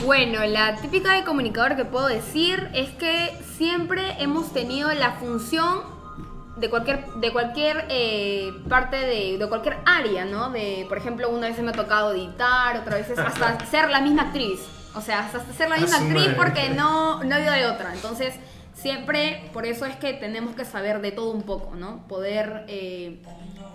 Bueno, 0.05 0.45
la 0.45 0.77
típica 0.77 1.15
de 1.15 1.25
comunicador 1.25 1.75
que 1.77 1.85
puedo 1.87 2.07
decir 2.07 2.69
es 2.75 2.91
que 2.91 3.35
siempre 3.57 4.23
hemos 4.23 4.53
tenido 4.53 4.93
la 4.93 5.13
función 5.13 5.81
de 6.59 6.71
cualquier, 6.71 7.07
de 7.15 7.33
cualquier 7.33 7.87
eh, 7.89 8.53
parte 8.69 8.97
de, 8.97 9.39
de 9.39 9.49
cualquier 9.49 9.79
área, 9.85 10.25
¿no? 10.25 10.51
De, 10.51 10.87
por 10.89 10.99
ejemplo, 10.99 11.29
una 11.31 11.49
vez 11.49 11.59
me 11.61 11.71
ha 11.71 11.73
tocado 11.73 12.13
editar, 12.13 12.77
otra 12.77 12.97
vez 12.97 13.11
hasta 13.19 13.65
ser 13.67 13.91
la 13.91 14.01
misma 14.01 14.23
actriz. 14.23 14.61
O 14.95 15.01
sea, 15.01 15.21
hasta 15.21 15.41
ser 15.53 15.69
la 15.69 15.77
misma 15.77 15.99
actriz 15.99 16.31
porque 16.37 16.71
no, 16.71 17.23
no 17.23 17.35
ha 17.35 17.39
habido 17.39 17.53
de 17.53 17.67
otra. 17.67 17.95
Entonces, 17.95 18.35
siempre, 18.75 19.49
por 19.53 19.67
eso 19.67 19.87
es 19.87 19.97
que 19.97 20.13
tenemos 20.15 20.55
que 20.55 20.65
saber 20.65 21.01
de 21.01 21.13
todo 21.13 21.31
un 21.31 21.43
poco, 21.43 21.77
¿no? 21.77 22.07
Poder 22.09 22.65
eh, 22.69 23.21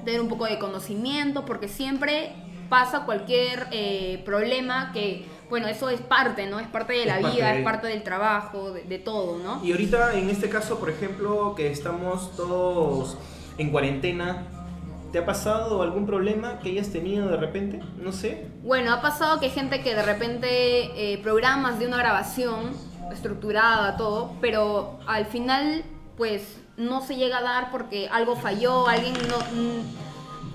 tener 0.03 0.19
un 0.21 0.27
poco 0.27 0.45
de 0.45 0.59
conocimiento, 0.59 1.45
porque 1.45 1.67
siempre 1.67 2.33
pasa 2.69 3.05
cualquier 3.05 3.67
eh, 3.71 4.21
problema 4.25 4.91
que, 4.91 5.25
bueno, 5.49 5.67
eso 5.67 5.89
es 5.89 6.01
parte, 6.01 6.47
¿no? 6.47 6.59
Es 6.59 6.67
parte 6.67 6.93
de 6.93 7.05
la 7.05 7.19
Es 7.19 7.33
vida, 7.33 7.51
de- 7.51 7.59
es 7.59 7.63
parte 7.63 7.87
del 7.87 8.03
trabajo, 8.03 8.71
de, 8.71 8.83
de 8.83 8.99
todo, 8.99 9.37
¿no? 9.39 9.63
Y 9.63 9.71
ahorita, 9.71 10.17
en 10.17 10.29
este 10.29 10.49
caso, 10.49 10.79
por 10.79 10.89
ejemplo, 10.89 11.53
que 11.55 11.71
estamos 11.71 12.35
todos 12.35 13.17
en 13.57 13.69
cuarentena, 13.71 14.43
¿te 15.11 15.19
ha 15.19 15.25
pasado 15.25 15.81
algún 15.83 16.05
problema 16.07 16.59
que 16.59 16.69
hayas 16.69 16.89
tenido 16.89 17.27
de 17.27 17.37
repente? 17.37 17.79
No 18.01 18.11
sé. 18.11 18.47
Bueno, 18.63 18.91
ha 18.93 19.01
pasado 19.01 19.39
que 19.39 19.45
hay 19.47 19.51
gente 19.51 19.81
que 19.81 19.93
de 19.93 20.01
repente 20.03 21.13
eh, 21.13 21.19
programas 21.19 21.77
de 21.79 21.85
una 21.87 21.97
grabación 21.97 22.71
estructurada, 23.11 23.95
todo, 23.97 24.31
pero 24.41 24.99
al 25.05 25.25
final, 25.27 25.83
pues 26.17 26.57
no 26.77 27.01
se 27.01 27.15
llega 27.15 27.37
a 27.37 27.41
dar 27.43 27.71
porque 27.71 28.09
algo 28.11 28.35
falló, 28.35 28.87
alguien 28.87 29.13
no. 29.29 29.37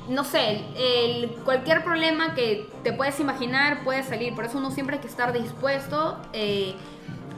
No 0.09 0.25
sé, 0.25 0.63
el, 0.77 1.31
cualquier 1.45 1.85
problema 1.85 2.35
que 2.35 2.69
te 2.83 2.93
puedes 2.93 3.21
imaginar 3.21 3.85
puede 3.85 4.03
salir, 4.03 4.35
por 4.35 4.47
eso 4.47 4.59
uno 4.59 4.71
siempre 4.71 4.97
hay 4.97 5.03
que 5.03 5.09
estar 5.09 5.33
dispuesto 5.33 6.19
eh, 6.33 6.75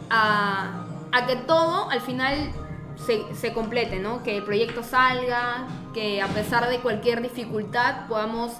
a, 0.08 0.84
a 1.10 1.26
que 1.26 1.36
todo 1.36 1.90
al 1.90 2.00
final 2.00 2.52
se, 2.96 3.34
se 3.34 3.52
complete, 3.52 3.98
¿no? 3.98 4.22
Que 4.22 4.36
el 4.36 4.44
proyecto 4.44 4.82
salga, 4.82 5.66
que 5.94 6.22
a 6.22 6.28
pesar 6.28 6.68
de 6.68 6.78
cualquier 6.78 7.22
dificultad 7.22 8.06
podamos 8.08 8.52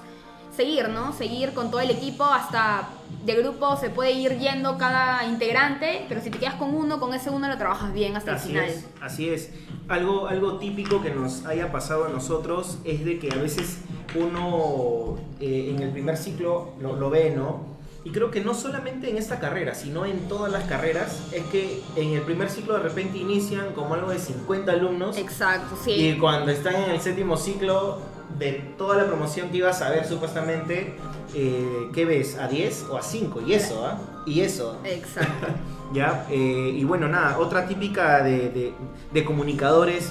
seguir, 0.55 0.89
¿no? 0.89 1.13
Seguir 1.13 1.53
con 1.55 1.71
todo 1.71 1.81
el 1.81 1.91
equipo 1.91 2.25
hasta 2.25 2.89
de 3.25 3.35
grupo 3.35 3.77
se 3.77 3.91
puede 3.91 4.13
ir 4.13 4.39
yendo 4.39 4.79
cada 4.79 5.25
integrante, 5.25 6.07
pero 6.09 6.21
si 6.21 6.31
te 6.31 6.39
quedas 6.39 6.55
con 6.55 6.75
uno, 6.75 6.99
con 6.99 7.15
ese 7.15 7.31
uno 7.31 7.49
lo 7.49 7.59
trabajas 7.59 7.93
bien 7.93 8.17
hasta 8.17 8.35
Así 8.35 8.57
el 8.57 8.65
final. 8.65 8.71
es, 8.71 8.89
así 9.01 9.29
es. 9.29 9.51
Algo, 9.89 10.27
algo 10.29 10.59
típico 10.59 11.03
que 11.03 11.11
nos 11.11 11.45
haya 11.47 11.71
pasado 11.71 12.07
a 12.07 12.09
nosotros 12.09 12.79
es 12.85 13.05
de 13.05 13.19
que 13.19 13.33
a 13.33 13.37
veces 13.37 13.79
uno 14.17 15.17
eh, 15.41 15.73
en 15.75 15.83
el 15.83 15.91
primer 15.91 16.17
ciclo 16.17 16.73
lo, 16.81 16.97
lo 16.97 17.11
ve, 17.11 17.33
¿no? 17.37 17.69
Y 18.03 18.13
creo 18.13 18.31
que 18.31 18.41
no 18.41 18.55
solamente 18.55 19.11
en 19.11 19.19
esta 19.19 19.41
carrera, 19.41 19.75
sino 19.75 20.07
en 20.07 20.21
todas 20.27 20.51
las 20.51 20.65
carreras, 20.65 21.21
es 21.33 21.43
que 21.45 21.83
en 21.97 22.13
el 22.15 22.23
primer 22.23 22.49
ciclo 22.49 22.75
de 22.75 22.81
repente 22.85 23.19
inician 23.19 23.73
como 23.75 23.93
algo 23.95 24.11
de 24.11 24.19
50 24.19 24.73
alumnos. 24.73 25.19
Exacto, 25.19 25.77
sí. 25.85 25.91
Y 25.93 26.19
cuando 26.19 26.51
están 26.51 26.77
en 26.77 26.91
el 26.93 27.01
séptimo 27.01 27.37
ciclo, 27.37 27.99
de 28.39 28.53
toda 28.79 28.97
la 28.97 29.07
promoción 29.07 29.51
que 29.51 29.59
ibas 29.59 29.83
a 29.83 29.91
ver 29.91 30.07
supuestamente, 30.07 30.95
eh, 31.35 31.89
¿qué 31.93 32.05
ves? 32.07 32.39
¿A 32.39 32.49
10 32.49 32.87
o 32.91 32.97
a 32.97 33.03
5? 33.03 33.43
Y 33.47 33.53
eso, 33.53 33.85
¿ah? 33.85 33.99
Y 34.25 34.41
eso. 34.41 34.79
Exacto. 34.85 35.49
¿ya? 35.93 36.27
Eh, 36.31 36.73
y 36.75 36.85
bueno, 36.85 37.07
nada, 37.09 37.39
otra 37.39 37.67
típica 37.67 38.23
de, 38.23 38.49
de- 38.49 38.73
de 39.13 39.25
comunicadores 39.25 40.09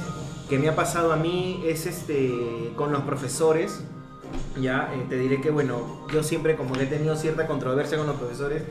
que 0.50 0.58
me 0.58 0.68
ha 0.68 0.76
pasado 0.76 1.14
a 1.14 1.16
mí 1.16 1.62
es 1.66 1.86
este 1.86 2.74
con 2.76 2.92
los 2.92 3.04
profesores. 3.04 3.82
Ya, 4.60 4.92
Eh, 4.94 5.06
te 5.08 5.18
diré 5.18 5.42
que 5.42 5.52
bueno, 5.52 6.06
yo 6.12 6.24
siempre 6.24 6.56
como 6.56 6.76
he 6.76 6.86
tenido 6.86 7.16
cierta 7.16 7.48
controversia 7.48 7.98
con 7.98 8.08
los 8.08 8.16
profesores. 8.16 8.64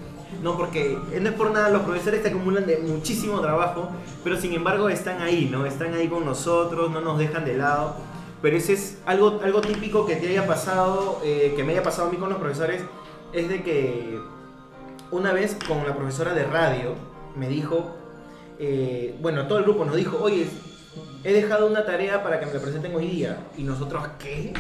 No 0.42 0.56
porque, 0.56 0.98
eh, 1.12 1.20
no 1.20 1.30
es 1.30 1.34
por 1.36 1.50
nada, 1.52 1.70
los 1.70 1.82
profesores 1.82 2.22
te 2.22 2.28
acumulan 2.28 2.66
de 2.66 2.78
muchísimo 2.78 3.40
trabajo, 3.40 3.88
pero 4.22 4.36
sin 4.36 4.52
embargo 4.52 4.88
están 4.88 5.22
ahí, 5.22 5.48
¿no? 5.50 5.64
Están 5.64 5.94
ahí 5.94 6.08
con 6.08 6.24
nosotros, 6.24 6.90
no 6.90 7.00
nos 7.00 7.18
dejan 7.18 7.44
de 7.44 7.56
lado. 7.56 7.96
Pero 8.42 8.56
ese 8.56 8.74
es 8.74 8.98
algo, 9.06 9.40
algo 9.42 9.60
típico 9.60 10.04
que 10.04 10.16
te 10.16 10.28
haya 10.28 10.46
pasado, 10.46 11.20
eh, 11.24 11.54
que 11.56 11.64
me 11.64 11.72
haya 11.72 11.82
pasado 11.82 12.08
a 12.08 12.10
mí 12.10 12.18
con 12.18 12.28
los 12.28 12.38
profesores, 12.38 12.82
es 13.32 13.48
de 13.48 13.62
que 13.62 14.20
una 15.10 15.32
vez 15.32 15.56
con 15.66 15.78
la 15.86 15.96
profesora 15.96 16.34
de 16.34 16.44
radio 16.44 16.94
me 17.36 17.48
dijo, 17.48 17.96
eh, 18.58 19.16
bueno, 19.20 19.46
todo 19.46 19.58
el 19.58 19.64
grupo 19.64 19.84
nos 19.84 19.96
dijo, 19.96 20.18
oye, 20.20 20.46
he 21.24 21.32
dejado 21.32 21.66
una 21.66 21.84
tarea 21.84 22.22
para 22.22 22.38
que 22.40 22.46
me 22.46 22.54
la 22.54 22.60
presenten 22.60 22.94
hoy 22.94 23.06
día. 23.08 23.36
Y 23.56 23.62
nosotros, 23.62 24.02
¿qué? 24.18 24.52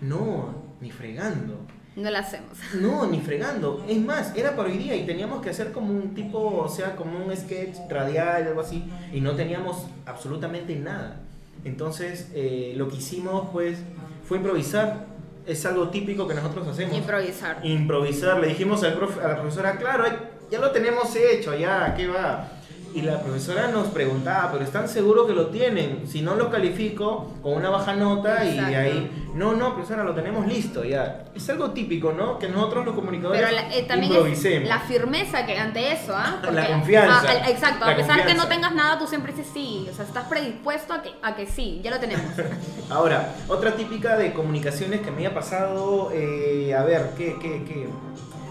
No, 0.00 0.54
ni 0.80 0.90
fregando. 0.90 1.58
No 1.96 2.10
lo 2.10 2.18
hacemos. 2.18 2.56
No, 2.80 3.06
ni 3.06 3.20
fregando. 3.20 3.84
Es 3.88 3.98
más, 3.98 4.32
era 4.36 4.54
para 4.56 4.68
hoy 4.68 4.78
día 4.78 4.94
y 4.96 5.04
teníamos 5.06 5.42
que 5.42 5.50
hacer 5.50 5.72
como 5.72 5.92
un 5.92 6.14
tipo, 6.14 6.38
o 6.58 6.68
sea, 6.68 6.94
como 6.96 7.24
un 7.24 7.36
sketch 7.36 7.76
radial, 7.90 8.46
algo 8.46 8.60
así. 8.60 8.84
Y 9.12 9.20
no 9.20 9.32
teníamos 9.34 9.86
absolutamente 10.06 10.76
nada. 10.76 11.20
Entonces, 11.64 12.28
eh, 12.34 12.74
lo 12.76 12.88
que 12.88 12.96
hicimos, 12.96 13.48
pues, 13.52 13.78
fue 14.26 14.36
improvisar. 14.38 15.06
es 15.46 15.64
algo 15.64 15.88
típico 15.88 16.28
que 16.28 16.34
nosotros 16.34 16.68
hacemos. 16.68 16.94
Improvisar. 16.94 17.64
Improvisar. 17.64 18.38
Le 18.38 18.48
dijimos 18.48 18.84
al 18.84 19.00
profe- 19.00 19.22
a 19.24 19.28
la 19.28 19.36
profesora, 19.40 19.76
claro, 19.78 20.04
ya 20.50 20.58
lo 20.60 20.70
tenemos 20.72 21.16
hecho, 21.16 21.56
ya, 21.56 21.94
¿qué 21.96 22.06
va? 22.06 22.46
Y 22.94 23.02
la 23.02 23.20
profesora 23.20 23.68
nos 23.68 23.88
preguntaba, 23.88 24.50
pero 24.50 24.64
¿están 24.64 24.88
seguros 24.88 25.26
que 25.26 25.34
lo 25.34 25.48
tienen? 25.48 26.08
Si 26.08 26.22
no 26.22 26.34
lo 26.34 26.50
califico 26.50 27.32
con 27.42 27.52
una 27.52 27.68
baja 27.68 27.94
nota 27.94 28.44
y 28.44 28.58
de 28.58 28.76
ahí, 28.76 29.30
no, 29.34 29.52
no, 29.52 29.74
profesora, 29.74 30.02
lo 30.04 30.14
tenemos 30.14 30.46
listo, 30.46 30.82
ya. 30.84 31.24
Es 31.36 31.48
algo 31.50 31.70
típico, 31.70 32.12
¿no? 32.12 32.38
Que 32.38 32.48
nosotros 32.48 32.86
los 32.86 32.94
comunicadores 32.94 33.42
Pero 33.42 33.52
la- 33.54 33.74
eh, 33.76 33.82
también 33.82 34.12
improvisemos. 34.12 34.68
la 34.68 34.80
firmeza 34.80 35.44
que 35.46 35.58
ante 35.58 35.92
eso, 35.92 36.14
¿ah? 36.16 36.40
La 36.50 36.66
confianza. 36.66 37.22
Ah, 37.28 37.30
al- 37.44 37.50
exacto, 37.50 37.84
La 37.84 37.92
a 37.92 37.96
pesar 37.96 38.16
que 38.16 38.22
confianza. 38.22 38.42
no 38.44 38.48
tengas 38.48 38.74
nada, 38.74 38.98
tú 38.98 39.06
siempre 39.06 39.32
dices 39.32 39.50
sí. 39.52 39.86
O 39.90 39.94
sea, 39.94 40.04
estás 40.06 40.24
predispuesto 40.26 40.94
a 40.94 41.02
que, 41.02 41.10
a 41.22 41.36
que 41.36 41.46
sí, 41.46 41.80
ya 41.84 41.90
lo 41.90 42.00
tenemos. 42.00 42.24
Ahora, 42.90 43.34
otra 43.48 43.76
típica 43.76 44.16
de 44.16 44.32
comunicaciones 44.32 45.02
que 45.02 45.10
me 45.10 45.26
ha 45.26 45.34
pasado, 45.34 46.10
eh, 46.12 46.74
a 46.74 46.82
ver, 46.84 47.10
¿qué, 47.16 47.36
qué, 47.40 47.62
qué? 47.64 47.86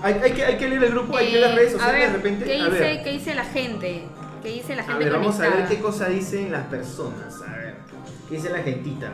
Hay, 0.04 0.14
hay 0.24 0.32
que, 0.32 0.46
hay 0.46 0.58
que 0.58 0.70
leer 0.70 0.84
el 0.84 0.92
grupo, 0.92 1.18
hay 1.18 1.26
que 1.26 1.32
leer 1.34 1.48
las 1.48 1.56
redes 1.56 1.72
Eh, 1.74 1.76
a 1.76 1.80
sociales 1.80 2.00
ver, 2.02 2.10
de 2.12 2.18
repente. 2.18 2.46
¿qué 2.46 2.62
a 2.62 2.66
dice, 2.66 2.80
ver, 2.80 3.04
¿qué 3.04 3.10
dice 3.12 3.34
la 3.34 3.46
gente? 3.46 4.04
¿Qué 4.42 4.50
dice 4.50 4.76
la 4.76 4.84
a 4.84 4.86
gente 4.86 5.04
ver, 5.04 5.14
vamos 5.14 5.40
a 5.40 5.50
ver 5.50 5.68
qué 5.68 5.80
cosa 5.80 6.10
dicen 6.10 6.52
las 6.52 6.66
personas. 6.68 7.42
A 7.48 7.52
ver, 7.58 7.76
¿qué 8.30 8.36
dice 8.36 8.50
la 8.50 8.60
gentita? 8.60 9.12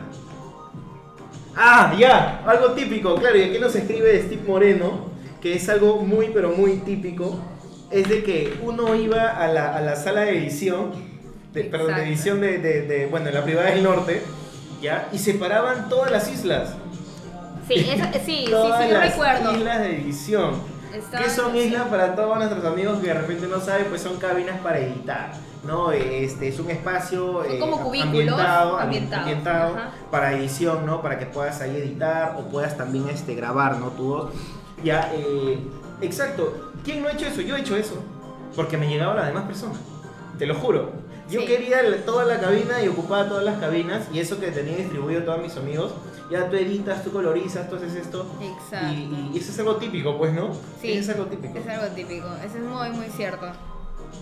Ah, 1.56 1.94
ya, 1.98 2.42
algo 2.46 2.72
típico, 2.72 3.14
claro, 3.14 3.36
y 3.36 3.42
aquí 3.44 3.58
nos 3.58 3.74
escribe 3.76 4.20
Steve 4.22 4.42
Moreno, 4.46 5.10
que 5.40 5.54
es 5.54 5.68
algo 5.68 5.98
muy, 6.00 6.30
pero 6.34 6.50
muy 6.50 6.78
típico, 6.78 7.38
es 7.90 8.08
de 8.08 8.24
que 8.24 8.58
uno 8.62 8.94
iba 8.96 9.28
a 9.28 9.46
la, 9.48 9.76
a 9.76 9.80
la 9.80 9.94
sala 9.94 10.22
de 10.22 10.36
edición, 10.38 10.90
de, 11.52 11.64
perdón, 11.64 11.94
de 11.94 12.02
edición 12.08 12.40
de, 12.40 12.58
de, 12.58 12.82
de, 12.82 13.06
bueno, 13.06 13.28
en 13.28 13.34
la 13.34 13.44
privada 13.44 13.70
del 13.70 13.84
norte, 13.84 14.22
¿ya? 14.82 15.08
Y 15.12 15.18
separaban 15.18 15.88
todas 15.88 16.10
las 16.10 16.28
islas. 16.32 16.74
Sí, 17.68 17.74
eso, 17.74 18.04
sí, 18.12 18.20
sí, 18.26 18.44
sí, 18.44 18.50
yo 18.50 18.68
las 18.68 19.10
recuerdo. 19.12 19.52
islas 19.56 19.80
de 19.80 19.96
edición. 19.96 20.73
¿Qué 21.18 21.30
son 21.30 21.56
islas 21.56 21.88
para 21.88 22.14
todos 22.14 22.36
nuestros 22.36 22.64
amigos 22.64 23.00
que 23.00 23.08
de 23.08 23.14
repente 23.14 23.46
no 23.46 23.60
saben? 23.60 23.86
Pues 23.86 24.02
son 24.02 24.16
cabinas 24.18 24.60
para 24.60 24.78
editar. 24.78 25.32
¿no? 25.64 25.92
Este, 25.92 26.48
es 26.48 26.58
un 26.60 26.70
espacio 26.70 27.44
eh, 27.44 27.58
como 27.58 27.78
ambientado, 27.78 28.78
ambientado 28.78 29.76
para 30.10 30.32
edición, 30.34 30.84
¿no? 30.84 31.00
Para 31.00 31.18
que 31.18 31.26
puedas 31.26 31.60
ahí 31.60 31.76
editar 31.76 32.36
o 32.38 32.42
puedas 32.50 32.76
también 32.76 33.08
este, 33.08 33.34
grabar, 33.34 33.78
¿no? 33.78 33.88
Tu 33.88 34.04
voz. 34.04 34.32
Ya, 34.82 35.10
eh, 35.14 35.58
exacto. 36.02 36.72
¿Quién 36.84 37.02
no 37.02 37.08
ha 37.08 37.12
hecho 37.12 37.26
eso? 37.26 37.40
Yo 37.40 37.56
he 37.56 37.60
hecho 37.60 37.76
eso. 37.76 37.94
Porque 38.54 38.76
me 38.76 38.88
llegaba 38.88 39.14
las 39.14 39.26
demás 39.26 39.44
personas. 39.44 39.78
Te 40.38 40.46
lo 40.46 40.54
juro. 40.54 40.92
Yo 41.30 41.40
Sí. 41.40 41.46
quería 41.46 41.78
toda 42.04 42.24
la 42.24 42.38
cabina 42.38 42.82
y 42.82 42.88
ocupaba 42.88 43.26
todas 43.28 43.44
las 43.44 43.58
cabinas 43.58 44.06
y 44.12 44.20
eso 44.20 44.38
que 44.38 44.50
tenía 44.50 44.76
distribuido 44.76 45.22
a 45.22 45.24
todos 45.24 45.40
mis 45.42 45.56
amigos. 45.56 45.92
Ya 46.30 46.48
tú 46.48 46.56
editas, 46.56 47.02
tú 47.04 47.12
colorizas, 47.12 47.68
tú 47.68 47.76
haces 47.76 47.94
esto. 47.94 48.26
Exacto. 48.40 48.92
Y, 48.92 49.30
y 49.34 49.38
eso 49.38 49.52
es 49.52 49.58
algo 49.58 49.76
típico, 49.76 50.16
pues, 50.18 50.32
¿no? 50.32 50.52
Sí, 50.80 50.92
Eso 50.92 51.10
es 51.12 51.16
algo 51.18 51.26
típico. 51.30 51.58
Es 51.58 51.66
algo 51.68 51.86
típico. 51.94 52.26
Eso 52.44 52.56
es 52.56 52.62
muy, 52.64 52.90
muy 52.90 53.06
cierto. 53.14 53.46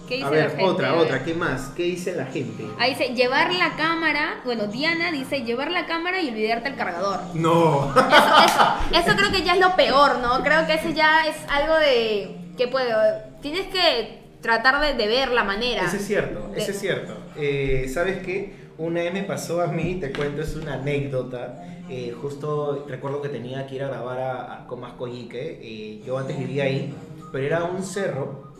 ¿Qué 0.08 0.14
dice 0.16 0.26
A 0.26 0.30
la 0.30 0.36
ver, 0.36 0.48
gente? 0.50 0.64
otra, 0.64 0.88
A 0.88 0.92
ver. 0.92 1.00
otra. 1.02 1.24
¿Qué 1.24 1.34
más? 1.34 1.70
¿Qué 1.76 1.82
dice 1.84 2.14
la 2.16 2.26
gente? 2.26 2.66
Ahí 2.78 2.94
dice, 2.94 3.14
llevar 3.14 3.52
la 3.54 3.76
cámara. 3.76 4.40
Bueno, 4.44 4.66
Diana 4.66 5.12
dice, 5.12 5.42
llevar 5.42 5.70
la 5.70 5.86
cámara 5.86 6.20
y 6.20 6.28
olvidarte 6.30 6.68
el 6.70 6.76
cargador. 6.76 7.20
No. 7.34 7.92
Eso, 7.94 8.00
eso, 8.46 9.06
eso 9.08 9.16
creo 9.16 9.30
que 9.30 9.42
ya 9.42 9.54
es 9.54 9.60
lo 9.60 9.76
peor, 9.76 10.18
¿no? 10.18 10.42
Creo 10.42 10.66
que 10.66 10.74
ese 10.74 10.92
ya 10.94 11.26
es 11.26 11.36
algo 11.48 11.74
de 11.76 12.36
que 12.56 12.68
puedo. 12.68 12.96
Tienes 13.42 13.66
que 13.68 14.21
tratar 14.42 14.80
de, 14.80 14.94
de 14.94 15.08
ver 15.08 15.30
la 15.30 15.44
manera. 15.44 15.84
Ese 15.86 15.96
es 15.96 16.06
cierto, 16.06 16.48
De- 16.48 16.58
ese 16.60 16.72
es 16.72 16.78
cierto. 16.80 17.14
Eh, 17.36 17.88
¿Sabes 17.92 18.18
qué? 18.24 18.60
Una 18.78 19.02
vez 19.02 19.12
me 19.12 19.22
pasó 19.22 19.62
a 19.62 19.68
mí, 19.68 19.96
te 20.00 20.12
cuento, 20.12 20.42
es 20.42 20.56
una 20.56 20.74
anécdota. 20.74 21.64
Eh, 21.88 22.14
justo 22.20 22.84
recuerdo 22.88 23.20
que 23.22 23.28
tenía 23.28 23.66
que 23.66 23.76
ir 23.76 23.82
a 23.84 23.88
grabar 23.88 24.18
a, 24.18 24.54
a 24.62 24.66
Comascoyique. 24.66 25.58
Eh, 25.62 26.02
yo 26.04 26.18
antes 26.18 26.38
vivía 26.38 26.64
ahí, 26.64 26.92
pero 27.30 27.46
era 27.46 27.64
un 27.64 27.82
cerro. 27.82 28.50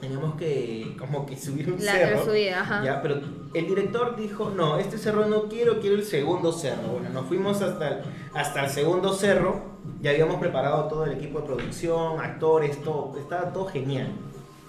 Teníamos 0.00 0.34
que 0.36 0.94
como 0.98 1.24
que 1.24 1.36
subir 1.36 1.72
un 1.72 1.82
La- 1.84 1.92
cerro. 1.92 2.24
subida, 2.24 2.60
ajá. 2.60 2.84
Ya, 2.84 3.00
pero 3.00 3.20
el 3.54 3.66
director 3.66 4.16
dijo, 4.16 4.50
no, 4.50 4.78
este 4.78 4.98
cerro 4.98 5.24
no 5.26 5.44
quiero, 5.48 5.80
quiero 5.80 5.96
el 5.96 6.04
segundo 6.04 6.52
cerro. 6.52 6.82
Bueno, 6.92 7.08
nos 7.08 7.26
fuimos 7.26 7.62
hasta 7.62 7.88
el, 7.88 7.96
hasta 8.34 8.64
el 8.64 8.70
segundo 8.70 9.14
cerro. 9.14 9.62
Ya 10.02 10.10
habíamos 10.10 10.36
preparado 10.36 10.88
todo 10.88 11.04
el 11.06 11.12
equipo 11.12 11.40
de 11.40 11.46
producción, 11.46 12.20
actores, 12.20 12.82
todo. 12.82 13.16
Estaba 13.18 13.50
todo 13.52 13.64
genial. 13.66 14.08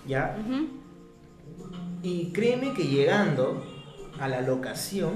¿Ya? 0.08 0.38
Y 2.04 2.32
créeme 2.32 2.74
que 2.74 2.84
llegando 2.88 3.64
a 4.20 4.28
la 4.28 4.42
locación 4.42 5.14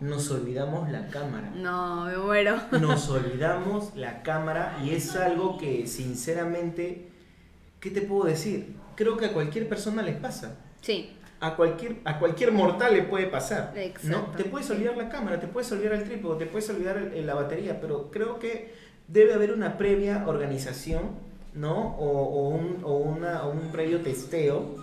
nos 0.00 0.30
olvidamos 0.30 0.90
la 0.90 1.08
cámara. 1.08 1.50
No, 1.54 2.06
me 2.06 2.16
muero. 2.16 2.56
Nos 2.80 3.08
olvidamos 3.08 3.94
la 3.96 4.22
cámara 4.22 4.76
y 4.84 4.90
es 4.90 5.14
algo 5.16 5.56
que 5.58 5.86
sinceramente, 5.86 7.08
¿qué 7.80 7.90
te 7.90 8.02
puedo 8.02 8.24
decir? 8.24 8.74
Creo 8.96 9.16
que 9.16 9.26
a 9.26 9.32
cualquier 9.32 9.68
persona 9.68 10.02
les 10.02 10.16
pasa. 10.16 10.56
Sí. 10.80 11.10
A 11.40 11.56
cualquier, 11.56 11.96
a 12.04 12.18
cualquier 12.18 12.52
mortal 12.52 12.94
le 12.94 13.02
puede 13.02 13.26
pasar. 13.26 13.72
¿no? 13.74 13.80
Exacto. 13.80 14.32
Te 14.36 14.44
puedes 14.44 14.68
olvidar 14.70 14.96
la 14.96 15.08
cámara, 15.08 15.40
te 15.40 15.46
puedes 15.48 15.70
olvidar 15.72 15.94
el 15.94 16.04
trípode, 16.04 16.44
te 16.44 16.50
puedes 16.50 16.68
olvidar 16.70 16.96
el- 16.98 17.12
el- 17.14 17.26
la 17.26 17.34
batería, 17.34 17.80
pero 17.80 18.10
creo 18.10 18.38
que 18.38 18.74
debe 19.08 19.34
haber 19.34 19.52
una 19.52 19.76
previa 19.78 20.24
organización, 20.26 21.10
¿no? 21.54 21.96
O, 21.98 22.08
o 22.08 22.48
un, 22.48 22.80
o 22.84 22.94
una, 22.96 23.44
o 23.44 23.50
un 23.50 23.70
previo 23.70 24.00
testeo, 24.00 24.76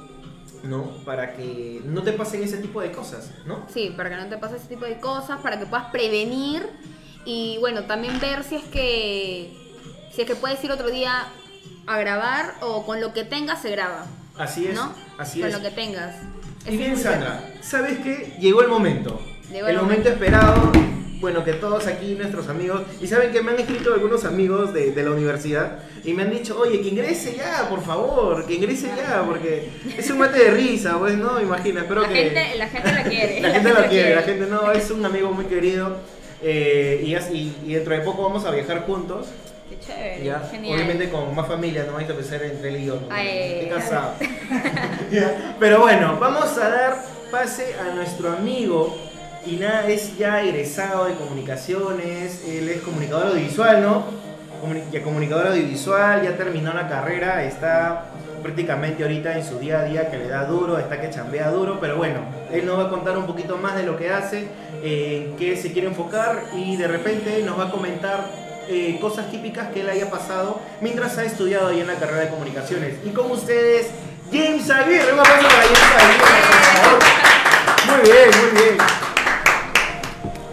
¿no? 0.63 0.91
Para 1.05 1.33
que 1.35 1.81
no 1.85 2.03
te 2.03 2.13
pasen 2.13 2.43
ese 2.43 2.57
tipo 2.57 2.81
de 2.81 2.91
cosas, 2.91 3.31
¿no? 3.45 3.65
Sí, 3.73 3.93
para 3.95 4.09
que 4.09 4.15
no 4.17 4.27
te 4.27 4.37
pase 4.37 4.57
ese 4.57 4.67
tipo 4.67 4.85
de 4.85 4.99
cosas, 4.99 5.39
para 5.41 5.57
que 5.59 5.65
puedas 5.65 5.87
prevenir 5.91 6.63
y 7.25 7.57
bueno, 7.59 7.83
también 7.83 8.19
ver 8.19 8.43
si 8.43 8.55
es 8.55 8.63
que 8.65 9.53
si 10.13 10.21
es 10.21 10.27
que 10.27 10.35
puedes 10.35 10.63
ir 10.63 10.71
otro 10.71 10.89
día 10.89 11.27
a 11.87 11.97
grabar 11.99 12.55
o 12.61 12.85
con 12.85 12.99
lo 13.01 13.13
que 13.13 13.23
tengas 13.23 13.61
se 13.61 13.71
graba, 13.71 14.05
Así 14.37 14.67
es, 14.67 14.75
¿no? 14.75 14.93
así 15.17 15.39
con 15.39 15.49
es. 15.49 15.55
lo 15.55 15.61
que 15.61 15.71
tengas. 15.71 16.15
Y 16.67 16.77
bien, 16.77 16.97
Sandra, 16.97 17.53
¿sabes 17.61 17.99
qué? 17.99 18.35
Llegó 18.39 18.61
el 18.61 18.67
momento. 18.67 19.19
Llegó 19.51 19.67
el 19.67 19.75
el 19.75 19.81
momento 19.81 20.09
momento. 20.09 20.09
esperado. 20.09 20.71
Bueno, 21.19 21.43
que 21.43 21.53
todos 21.53 21.85
aquí, 21.87 22.15
nuestros 22.15 22.47
amigos, 22.47 22.81
y 23.01 23.07
saben 23.07 23.31
que 23.31 23.41
me 23.41 23.51
han 23.51 23.59
escrito 23.59 23.93
algunos 23.93 24.23
amigos 24.23 24.73
de, 24.73 24.91
de 24.91 25.03
la 25.03 25.11
universidad 25.11 25.79
y 26.05 26.13
me 26.13 26.23
han 26.23 26.31
dicho, 26.31 26.57
oye, 26.57 26.79
que 26.79 26.87
ingrese 26.87 27.35
ya, 27.35 27.67
por 27.69 27.83
favor, 27.83 28.45
que 28.45 28.53
ingrese 28.53 28.87
ya, 28.95 29.23
porque 29.25 29.69
es 29.97 30.09
un 30.09 30.19
mate 30.19 30.39
de 30.39 30.51
risa, 30.51 30.97
pues, 30.97 31.15
¿no? 31.15 31.41
Imagina, 31.41 31.81
espero 31.81 32.01
la 32.01 32.07
que... 32.07 32.15
gente, 32.15 32.55
la 32.55 32.67
gente 32.67 32.91
la 32.93 33.03
quiere. 33.03 33.41
La 33.49 33.51
gente 33.51 33.69
lo 33.69 33.89
quiere, 33.89 34.15
la 34.15 34.21
gente 34.29 34.45
no, 34.45 34.71
es 34.71 34.91
un 34.91 35.05
amigo 35.05 35.31
muy 35.31 35.45
querido 35.45 35.97
eh, 36.41 37.03
y, 37.33 37.73
dentro 37.73 37.93
de 37.93 38.01
poco 38.01 38.23
vamos 38.23 38.45
a 38.45 38.51
viajar 38.51 38.85
juntos, 38.85 39.27
Qué 39.69 39.77
chévere, 39.79 40.23
ya, 40.23 40.39
genial. 40.49 40.75
obviamente 40.75 41.09
con 41.09 41.35
más 41.35 41.47
familia, 41.47 41.83
no 41.85 41.93
vais 41.93 42.07
a 42.07 42.11
empezar 42.11 42.41
entre 42.43 42.69
él 42.69 42.77
y 42.77 42.85
yo, 42.85 42.95
¿no? 42.95 43.13
Estoy 43.13 43.69
casado. 43.69 44.13
Pero 45.59 45.79
bueno, 45.81 46.17
vamos 46.19 46.57
a 46.57 46.69
dar 46.69 47.05
pase 47.29 47.75
a 47.75 47.93
nuestro 47.93 48.31
amigo 48.31 49.08
y 49.45 49.55
nada, 49.55 49.87
es 49.87 50.17
ya 50.17 50.43
egresado 50.43 51.05
de 51.05 51.15
comunicaciones, 51.15 52.43
él 52.47 52.69
es 52.69 52.81
comunicador 52.81 53.27
audiovisual, 53.27 53.81
¿no? 53.81 54.03
Ya 54.91 55.01
comunicador 55.01 55.47
audiovisual, 55.47 56.21
ya 56.23 56.35
terminó 56.35 56.73
la 56.73 56.89
carrera, 56.89 57.45
está 57.45 58.05
prácticamente 58.43 59.03
ahorita 59.03 59.37
en 59.37 59.45
su 59.45 59.59
día 59.59 59.79
a 59.79 59.83
día 59.85 60.09
que 60.09 60.17
le 60.17 60.27
da 60.27 60.45
duro, 60.45 60.77
está 60.77 60.99
que 60.99 61.09
chambea 61.09 61.49
duro, 61.49 61.79
pero 61.79 61.97
bueno, 61.97 62.19
él 62.51 62.65
nos 62.65 62.77
va 62.77 62.83
a 62.85 62.89
contar 62.89 63.17
un 63.17 63.25
poquito 63.25 63.57
más 63.57 63.75
de 63.75 63.83
lo 63.83 63.97
que 63.97 64.11
hace, 64.11 64.47
eh, 64.83 65.33
qué 65.37 65.55
se 65.55 65.71
quiere 65.71 65.87
enfocar 65.87 66.43
y 66.55 66.75
de 66.75 66.87
repente 66.87 67.41
nos 67.45 67.57
va 67.57 67.65
a 67.65 67.71
comentar 67.71 68.25
eh, 68.67 68.97
cosas 69.01 69.31
típicas 69.31 69.69
que 69.69 69.81
él 69.81 69.89
haya 69.89 70.09
pasado 70.09 70.59
mientras 70.81 71.17
ha 71.17 71.23
estudiado 71.23 71.69
ahí 71.69 71.79
en 71.79 71.87
la 71.87 71.95
carrera 71.95 72.21
de 72.21 72.29
comunicaciones. 72.29 72.95
Y 73.05 73.09
con 73.09 73.31
ustedes, 73.31 73.87
James 74.31 74.69
Aguirre, 74.69 75.13
un 75.13 75.19
aplauso 75.19 75.47
para 75.47 75.63
James 75.63 75.79
Aguirre, 75.97 76.41
por 76.45 76.61
favor. 76.61 76.99
Muy 77.87 78.11
bien, 78.11 78.29
muy 78.53 78.61
bien. 78.61 78.98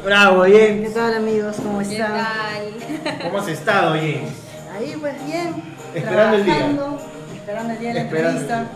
Bravo, 0.06 0.44
¿Qué 0.44 0.68
James. 0.68 0.94
tal 0.94 1.14
amigos? 1.14 1.56
¿Cómo 1.56 1.78
¿Qué 1.80 1.96
están? 1.96 2.12
tal? 2.14 3.18
¿Cómo 3.22 3.38
has 3.38 3.48
estado, 3.48 3.90
James? 3.96 4.30
Ahí 4.72 4.94
pues 5.00 5.26
bien. 5.26 5.52
Esperando 5.96 6.36
el 6.36 6.44
día. 6.44 6.54
trabajando, 6.58 7.00
Esperando 7.34 7.72
el 7.72 7.78
día 7.80 7.88
de 7.88 7.94
la 7.94 8.00
Esperando 8.02 8.40
entrevista. 8.40 8.70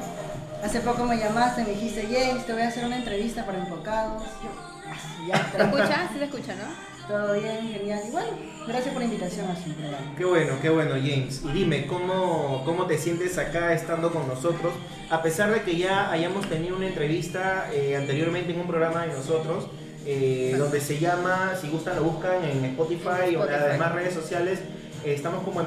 Hace 0.64 0.80
poco 0.80 1.04
me 1.04 1.16
llamaste, 1.18 1.62
me 1.62 1.70
dijiste, 1.70 2.02
James, 2.10 2.44
te 2.44 2.52
voy 2.52 2.62
a 2.62 2.68
hacer 2.68 2.84
una 2.84 2.96
entrevista 2.96 3.46
para 3.46 3.58
enfocados. 3.58 4.24
Yo, 4.42 4.50
"Ah, 4.90 5.26
ya, 5.28 5.50
¿Se 5.56 5.62
escucha? 5.62 6.08
Sí 6.12 6.18
se 6.18 6.24
escucha, 6.24 6.54
¿no? 6.56 6.90
Todo 7.06 7.32
bien, 7.34 7.72
genial. 7.74 8.00
Igual, 8.08 8.26
gracias 8.66 8.88
por 8.92 8.98
la 9.02 9.04
invitación 9.04 9.46
a 9.48 9.54
su 9.54 9.70
programa. 9.72 10.12
Qué 10.18 10.24
bueno, 10.24 10.54
qué 10.60 10.68
bueno, 10.68 10.90
James. 10.96 11.42
Y 11.44 11.52
dime, 11.52 11.86
¿cómo, 11.86 12.62
¿cómo 12.64 12.86
te 12.86 12.98
sientes 12.98 13.38
acá 13.38 13.72
estando 13.72 14.10
con 14.12 14.26
nosotros? 14.26 14.72
A 15.10 15.22
pesar 15.22 15.52
de 15.52 15.62
que 15.62 15.76
ya 15.76 16.10
hayamos 16.10 16.48
tenido 16.48 16.76
una 16.76 16.88
entrevista 16.88 17.68
eh, 17.72 17.96
anteriormente 17.96 18.52
en 18.52 18.60
un 18.60 18.66
programa 18.66 19.02
de 19.06 19.12
nosotros, 19.14 19.68
eh, 20.06 20.54
donde 20.58 20.80
se 20.80 20.98
llama, 20.98 21.52
si 21.60 21.68
gustan 21.68 21.96
lo 21.96 22.04
buscan 22.04 22.44
en 22.44 22.64
Spotify, 22.64 23.36
o 23.36 23.44
en 23.44 23.46
las 23.46 23.48
Spotify. 23.50 23.72
demás 23.72 23.92
redes 23.94 24.14
sociales, 24.14 24.58
eh, 25.04 25.14
estamos 25.14 25.42
como 25.44 25.60
en 25.60 25.66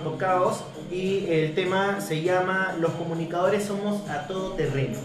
y 0.91 1.25
el 1.29 1.55
tema 1.55 2.01
se 2.01 2.21
llama 2.21 2.75
Los 2.79 2.91
comunicadores 2.93 3.63
somos 3.63 4.07
a 4.09 4.27
todo 4.27 4.51
terreno. 4.53 4.97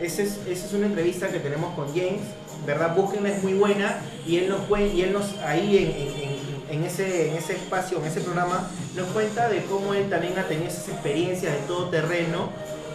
Esa 0.00 0.22
es, 0.22 0.38
esa 0.48 0.66
es 0.66 0.72
una 0.72 0.86
entrevista 0.86 1.28
que 1.28 1.38
tenemos 1.40 1.74
con 1.74 1.88
James, 1.88 2.20
¿verdad? 2.66 2.94
Búsquenla, 2.94 3.30
es 3.30 3.42
muy 3.42 3.54
buena 3.54 3.98
y 4.26 4.38
él 4.38 4.48
nos, 4.48 4.60
puede, 4.62 4.88
y 4.88 5.02
él 5.02 5.12
nos 5.12 5.34
ahí 5.38 5.78
en, 5.78 5.90
en- 5.90 6.22
en- 6.30 6.36
en, 6.68 6.82
ese, 6.84 7.30
en 7.30 7.36
ese 7.36 7.52
espacio, 7.52 7.98
en 7.98 8.06
ese 8.06 8.20
programa, 8.20 8.68
nos 8.96 9.06
cuenta 9.08 9.48
de 9.48 9.62
cómo 9.66 9.94
él 9.94 10.10
también 10.10 10.36
ha 10.36 10.42
tenido 10.48 10.66
esas 10.68 10.88
experiencias 10.88 11.52
de 11.52 11.58
todo 11.68 11.90
terreno 11.90 12.48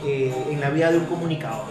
eh, 0.06 0.34
en 0.50 0.60
la 0.60 0.70
vida 0.72 0.92
de 0.92 0.98
un 0.98 1.06
comunicador. 1.06 1.64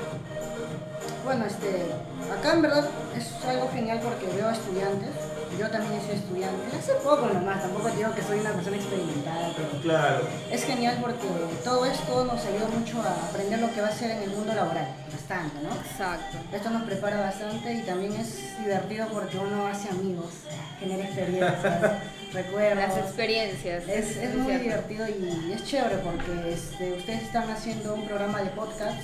Bueno, 1.25 1.45
este, 1.45 1.85
acá 2.33 2.55
en 2.55 2.62
verdad 2.62 2.89
es 3.17 3.45
algo 3.45 3.69
genial 3.73 4.00
porque 4.02 4.26
veo 4.37 4.50
estudiantes. 4.50 5.11
Yo 5.59 5.69
también 5.69 6.00
soy 6.07 6.14
estudiante. 6.14 6.76
Hace 6.76 6.93
poco 7.02 7.26
nomás, 7.26 7.61
tampoco 7.61 7.90
digo 7.90 8.14
que 8.14 8.23
soy 8.23 8.38
una 8.38 8.52
persona 8.52 8.76
experimentada, 8.76 9.50
pero 9.57 9.83
Claro. 9.83 10.21
es 10.50 10.64
genial 10.64 10.99
porque 11.00 11.26
todo 11.64 11.85
esto 11.85 12.25
nos 12.25 12.45
ayuda 12.47 12.69
mucho 12.79 13.02
a 13.02 13.29
aprender 13.29 13.59
lo 13.59 13.73
que 13.75 13.81
va 13.81 13.88
a 13.88 13.93
ser 13.93 14.12
en 14.12 14.23
el 14.23 14.31
mundo 14.31 14.55
laboral. 14.55 14.87
Bastante, 15.12 15.57
¿no? 15.62 15.71
Exacto. 15.75 16.38
Esto 16.52 16.71
nos 16.71 16.83
prepara 16.85 17.21
bastante 17.21 17.75
y 17.75 17.83
también 17.83 18.12
es 18.14 18.57
divertido 18.61 19.09
porque 19.09 19.37
uno 19.38 19.67
hace 19.67 19.88
amigos, 19.88 20.31
genera 20.79 21.05
experiencias, 21.05 21.93
recuerdos. 22.33 22.88
Las 22.88 22.97
experiencias. 22.99 23.83
Es, 23.88 24.17
es 24.17 24.35
muy 24.37 24.47
cierto. 24.47 24.64
divertido 24.64 25.09
y 25.09 25.52
es 25.52 25.64
chévere 25.64 25.97
porque 25.99 26.52
este, 26.52 26.93
ustedes 26.93 27.23
están 27.25 27.50
haciendo 27.50 27.95
un 27.95 28.07
programa 28.07 28.40
de 28.40 28.50
podcast 28.50 28.97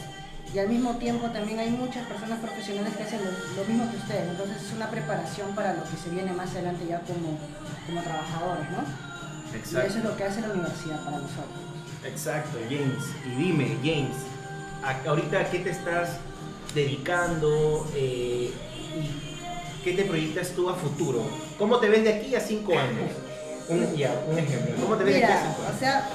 y 0.54 0.58
al 0.58 0.68
mismo 0.68 0.96
tiempo 0.96 1.26
también 1.30 1.58
hay 1.58 1.70
muchas 1.70 2.06
personas 2.06 2.38
profesionales 2.40 2.94
que 2.96 3.02
hacen 3.02 3.20
lo, 3.24 3.30
lo 3.30 3.68
mismo 3.68 3.90
que 3.90 3.96
ustedes. 3.98 4.28
Entonces 4.30 4.62
es 4.62 4.72
una 4.72 4.90
preparación 4.90 5.54
para 5.54 5.74
lo 5.74 5.82
que 5.84 5.96
se 5.96 6.10
viene 6.10 6.32
más 6.32 6.50
adelante 6.52 6.86
ya 6.88 7.00
como, 7.00 7.38
como 7.86 8.02
trabajadores, 8.02 8.70
¿no? 8.70 8.84
Y 9.54 9.58
eso 9.86 9.98
es 9.98 10.04
lo 10.04 10.16
que 10.16 10.24
hace 10.24 10.40
la 10.42 10.50
universidad 10.50 11.04
para 11.04 11.18
nosotros. 11.18 11.60
Exacto, 12.04 12.58
James. 12.68 13.04
Y 13.26 13.42
dime, 13.42 13.76
James, 13.82 14.16
¿a- 14.84 15.08
ahorita 15.08 15.40
a 15.40 15.50
qué 15.50 15.58
te 15.60 15.70
estás 15.70 16.10
dedicando 16.74 17.86
eh, 17.94 18.52
y 18.94 19.82
qué 19.84 19.92
te 19.94 20.04
proyectas 20.04 20.50
tú 20.50 20.68
a 20.70 20.74
futuro? 20.74 21.22
¿Cómo 21.58 21.78
te 21.78 21.88
ves 21.88 22.04
de 22.04 22.14
aquí 22.14 22.34
a 22.34 22.40
cinco 22.40 22.72
años? 22.78 23.10
Un, 23.68 23.96
ya, 23.96 24.14
un 24.30 24.38
ejemplo. 24.38 24.74
¿Cómo 24.80 24.96
te 24.96 25.04
ves 25.04 25.14
de 25.16 25.24
aquí 25.24 25.32
a 25.32 25.36
Mira, 25.36 25.46
cinco 25.48 25.62
años? 25.62 25.76
o 25.76 25.78
sea, 25.78 26.08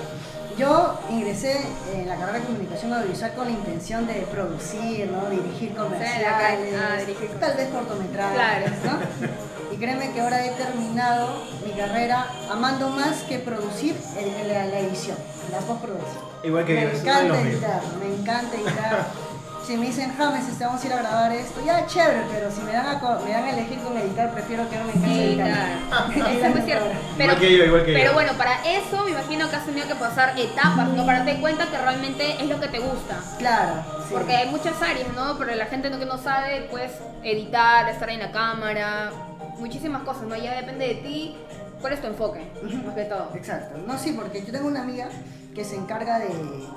yo 0.61 0.93
ingresé 1.09 1.59
en 1.95 2.07
la 2.07 2.15
carrera 2.17 2.37
de 2.39 2.45
comunicación 2.45 2.93
audiovisual 2.93 3.33
con 3.33 3.45
la 3.45 3.51
intención 3.51 4.05
de 4.05 4.13
producir, 4.31 5.09
¿no? 5.11 5.27
dirigir 5.29 5.73
comerciales, 5.75 6.75
ah, 6.79 6.97
dirigir 6.99 7.31
tal 7.39 7.57
vez 7.57 7.67
cortometrajes, 7.69 8.33
Claro. 8.35 8.65
¿no? 8.85 9.73
Y 9.73 9.77
créeme 9.77 10.11
que 10.11 10.21
ahora 10.21 10.45
he 10.45 10.51
terminado 10.51 11.43
mi 11.65 11.71
carrera 11.71 12.27
amando 12.51 12.89
más 12.89 13.23
que 13.23 13.39
producir 13.39 13.95
el- 14.19 14.47
la, 14.47 14.65
la 14.67 14.79
edición, 14.79 15.17
la 15.51 15.57
postproducción. 15.59 16.23
Igual 16.43 16.65
que 16.65 16.73
me 16.75 16.81
encanta 16.99 17.41
editar, 17.41 17.81
me 17.99 18.15
encanta 18.15 18.55
editar. 18.55 19.07
Si 19.65 19.77
me 19.77 19.85
dicen, 19.85 20.11
James, 20.17 20.47
este, 20.49 20.65
vamos 20.65 20.83
a 20.83 20.87
ir 20.87 20.93
a 20.93 20.97
grabar 20.97 21.31
esto, 21.31 21.61
ya 21.63 21.85
chévere, 21.85 22.23
pero 22.33 22.51
si 22.51 22.61
me 22.61 22.73
dan 22.73 22.87
a, 22.87 22.99
co- 22.99 23.19
me 23.23 23.31
dan 23.31 23.43
a 23.45 23.51
elegir 23.51 23.79
con 23.79 23.95
editar, 23.97 24.31
prefiero 24.33 24.67
quedarme 24.69 24.91
en 24.93 25.01
casa 25.01 25.13
editando. 25.13 26.13
Editar. 26.13 26.31
Eso 26.35 26.45
es 26.45 26.51
muy 26.55 26.61
cierto. 26.63 26.85
Pero, 27.17 27.23
Igual 27.33 27.39
que 27.39 27.57
yo, 27.57 27.65
igual 27.65 27.85
que 27.85 27.93
pero 27.93 28.05
yo. 28.09 28.13
bueno, 28.13 28.33
para 28.33 28.55
eso 28.65 29.03
me 29.05 29.11
imagino 29.11 29.49
que 29.49 29.55
has 29.55 29.65
tenido 29.65 29.87
que 29.87 29.95
pasar 29.95 30.37
etapas, 30.37 30.89
¿no? 30.89 31.05
Para 31.05 31.19
darte 31.19 31.39
cuenta 31.39 31.67
que 31.67 31.77
realmente 31.77 32.41
es 32.43 32.49
lo 32.49 32.59
que 32.59 32.67
te 32.67 32.79
gusta. 32.79 33.17
Claro, 33.37 33.83
sí. 34.07 34.13
Porque 34.13 34.35
hay 34.35 34.49
muchas 34.49 34.81
áreas, 34.81 35.07
¿no? 35.15 35.37
Pero 35.37 35.55
la 35.55 35.65
gente 35.67 35.89
no, 35.89 35.99
que 35.99 36.05
no 36.05 36.17
sabe, 36.17 36.67
pues, 36.71 36.91
editar, 37.23 37.87
estar 37.87 38.09
en 38.09 38.19
la 38.19 38.31
cámara, 38.31 39.11
muchísimas 39.59 40.01
cosas, 40.01 40.23
¿no? 40.23 40.35
Ya 40.35 40.55
depende 40.55 40.87
de 40.87 40.95
ti, 40.95 41.35
cuál 41.79 41.93
es 41.93 42.01
tu 42.01 42.07
enfoque, 42.07 42.41
más 42.83 42.95
que 42.95 43.03
todo. 43.05 43.29
Exacto. 43.35 43.77
No, 43.87 43.97
sí, 43.97 44.11
porque 44.13 44.43
yo 44.43 44.51
tengo 44.51 44.67
una 44.67 44.81
amiga 44.81 45.07
que 45.53 45.63
se 45.65 45.75
encarga 45.75 46.19
de 46.19 46.29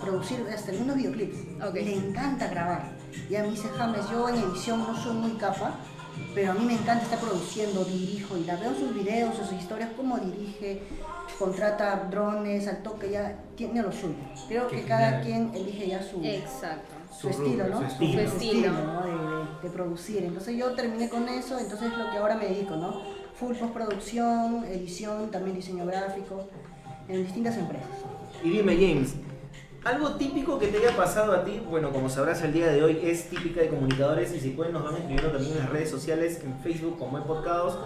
producir 0.02 0.44
hasta 0.52 0.72
algunos 0.72 0.96
videoclips. 0.96 1.36
Ok. 1.66 1.74
Le 1.74 1.94
encanta 1.94 2.48
grabar. 2.48 2.92
Y 3.30 3.36
a 3.36 3.42
mí 3.44 3.50
dice, 3.50 3.68
James, 3.76 4.08
yo 4.10 4.28
en 4.28 4.36
edición 4.36 4.80
no 4.80 4.96
soy 5.00 5.14
muy 5.16 5.32
capa, 5.32 5.76
pero 6.34 6.50
a 6.52 6.54
mí 6.54 6.64
me 6.64 6.74
encanta 6.74 7.04
estar 7.04 7.18
produciendo, 7.20 7.84
dirijo, 7.84 8.36
y 8.36 8.44
la 8.44 8.56
veo 8.56 8.74
sus 8.74 8.92
videos, 8.94 9.36
sus 9.36 9.52
historias, 9.52 9.90
cómo 9.96 10.18
dirige, 10.18 10.82
contrata 11.38 12.08
drones, 12.10 12.66
al 12.68 12.82
toque, 12.82 13.10
ya 13.10 13.36
tiene 13.56 13.82
lo 13.82 13.92
suyo. 13.92 14.14
Creo 14.48 14.68
Qué 14.68 14.76
que 14.80 14.86
cada 14.86 15.20
genial. 15.22 15.50
quien 15.52 15.62
elige 15.62 15.88
ya 15.88 16.02
su, 16.02 16.20
Exacto. 16.24 16.94
su 17.12 17.20
Su 17.20 17.28
estilo, 17.30 17.68
¿no? 17.68 17.78
su 17.78 17.84
estilo. 17.84 18.12
Su 18.12 18.18
estilo. 18.36 18.72
¿no? 18.72 19.02
De, 19.02 19.10
de- 19.12 19.44
de 19.62 19.70
producir. 19.70 20.24
Entonces 20.24 20.56
yo 20.56 20.72
terminé 20.74 21.08
con 21.08 21.28
eso, 21.28 21.58
entonces 21.58 21.90
es 21.92 21.96
lo 21.98 22.10
que 22.10 22.18
ahora 22.18 22.34
me 22.36 22.46
dedico, 22.46 22.76
¿no? 22.76 23.00
Full 23.38 23.54
postproducción, 23.56 24.64
edición, 24.64 25.30
también 25.30 25.56
diseño 25.56 25.86
gráfico, 25.86 26.46
en 27.08 27.24
distintas 27.24 27.56
empresas. 27.56 27.88
Y 28.42 28.50
dime, 28.50 28.74
James, 28.74 29.14
algo 29.84 30.14
típico 30.14 30.58
que 30.58 30.68
te 30.68 30.78
haya 30.78 30.96
pasado 30.96 31.32
a 31.32 31.44
ti, 31.44 31.60
bueno, 31.68 31.90
como 31.90 32.08
sabrás, 32.08 32.42
el 32.42 32.52
día 32.52 32.68
de 32.68 32.82
hoy 32.82 33.00
es 33.02 33.28
típica 33.28 33.60
de 33.60 33.68
comunicadores 33.68 34.34
y 34.34 34.40
si 34.40 34.50
pueden 34.50 34.72
nos 34.72 34.84
van 34.84 34.94
escribiendo 34.94 35.30
también 35.30 35.52
en 35.52 35.58
las 35.58 35.70
redes 35.70 35.90
sociales, 35.90 36.42
en 36.44 36.58
Facebook 36.60 36.98
como 36.98 37.18
en 37.18 37.24
Podcasts 37.24 37.78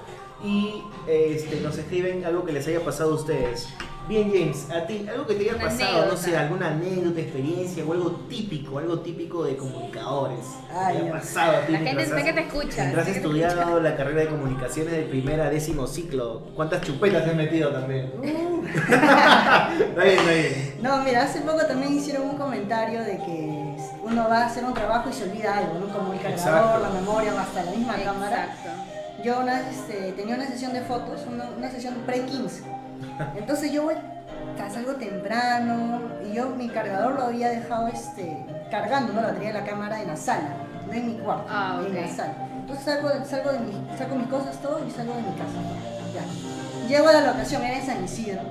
y 0.44 0.83
este, 1.07 1.61
nos 1.61 1.77
escriben 1.79 2.24
algo 2.24 2.44
que 2.44 2.53
les 2.53 2.66
haya 2.68 2.81
pasado 2.85 3.12
a 3.12 3.14
ustedes. 3.14 3.68
Bien, 4.09 4.33
James, 4.33 4.70
a 4.70 4.87
ti, 4.87 5.07
algo 5.07 5.27
que 5.27 5.35
te 5.35 5.42
haya 5.42 5.57
Una 5.57 5.64
pasado, 5.64 6.07
no 6.07 6.16
sé, 6.16 6.35
alguna 6.35 6.68
anécdota, 6.68 7.20
experiencia 7.20 7.85
o 7.85 7.92
algo 7.92 8.11
típico, 8.27 8.79
algo 8.79 9.01
típico 9.01 9.44
de 9.44 9.55
comunicadores. 9.59 10.46
Ay, 10.72 10.96
que 10.96 11.03
haya 11.03 11.12
pasado 11.12 11.57
a 11.59 11.61
ti 11.66 11.72
La 11.72 11.79
gente 11.81 12.03
has- 12.05 12.24
que 12.24 12.33
te 12.33 12.40
escucha, 12.40 12.83
Mientras 12.85 13.07
has 13.09 13.16
estudiado 13.16 13.81
la 13.81 13.96
carrera 13.98 14.20
de 14.22 14.29
comunicaciones 14.29 14.92
de 14.94 15.03
primera 15.03 15.44
a 15.48 15.51
décimo 15.51 15.87
ciclo, 15.87 16.40
¿cuántas 16.57 16.81
chupetas 16.81 17.24
te 17.24 17.31
has 17.33 17.37
metido 17.37 17.70
también? 17.70 18.11
Uh. 18.18 18.64
está 18.79 20.03
bien, 20.05 20.18
está 20.18 20.31
bien. 20.33 20.79
No, 20.81 21.03
mira, 21.03 21.24
hace 21.24 21.42
poco 21.42 21.66
también 21.66 21.92
hicieron 21.98 22.31
un 22.31 22.38
comentario 22.38 23.01
de 23.05 23.18
que 23.18 23.77
uno 24.03 24.27
va 24.27 24.38
a 24.44 24.46
hacer 24.46 24.64
un 24.64 24.72
trabajo 24.72 25.11
y 25.11 25.12
se 25.12 25.24
olvida 25.24 25.59
algo, 25.59 25.81
¿no? 25.81 25.92
Como 25.92 26.14
el 26.14 26.20
cargador, 26.20 26.38
Exacto. 26.38 26.79
la 26.83 27.01
memoria, 27.01 27.35
o 27.35 27.38
hasta 27.38 27.62
la 27.62 27.70
misma 27.72 27.94
cámara. 28.03 28.57
Yo 29.22 29.40
una 29.40 29.68
este, 29.68 30.12
tenía 30.12 30.37
una 30.37 30.46
sesión 30.46 30.72
de 30.72 30.81
fotos, 30.83 31.26
una, 31.26 31.50
una 31.57 31.70
sesión 31.70 31.94
pre-15. 32.07 32.62
Entonces 33.37 33.72
yo 33.72 33.85
voy, 33.85 33.94
salgo 34.72 34.94
temprano 34.94 36.00
y 36.24 36.35
yo 36.35 36.50
mi 36.50 36.68
cargador 36.68 37.14
lo 37.14 37.22
había 37.24 37.48
dejado 37.48 37.88
este, 37.88 38.44
cargando, 38.70 39.12
¿no? 39.12 39.20
La 39.20 39.28
batería 39.28 39.48
de 39.48 39.61
la 39.61 39.64
cámara 39.64 40.00
en 40.02 40.09
la 40.09 40.16
sala, 40.16 40.50
no 40.87 40.92
en 40.92 41.07
mi 41.07 41.14
cuarto, 41.14 41.46
Ah, 41.48 41.81
en 41.85 41.94
la 41.94 42.09
sala. 42.09 42.35
Entonces 42.61 42.85
salgo, 42.85 43.09
salgo 43.24 43.52
de 43.52 43.59
mi, 43.61 43.96
saco 43.96 44.14
mis 44.14 44.28
cosas 44.28 44.57
todo 44.61 44.85
y 44.87 44.90
salgo 44.90 45.14
de 45.14 45.22
mi 45.22 45.33
casa. 45.33 45.59
Ya. 46.14 46.88
Llego 46.88 47.09
a 47.09 47.12
la 47.12 47.33
locación, 47.33 47.62
era 47.62 47.78
en 47.78 47.87
San 47.87 48.04
Isidro. 48.04 48.42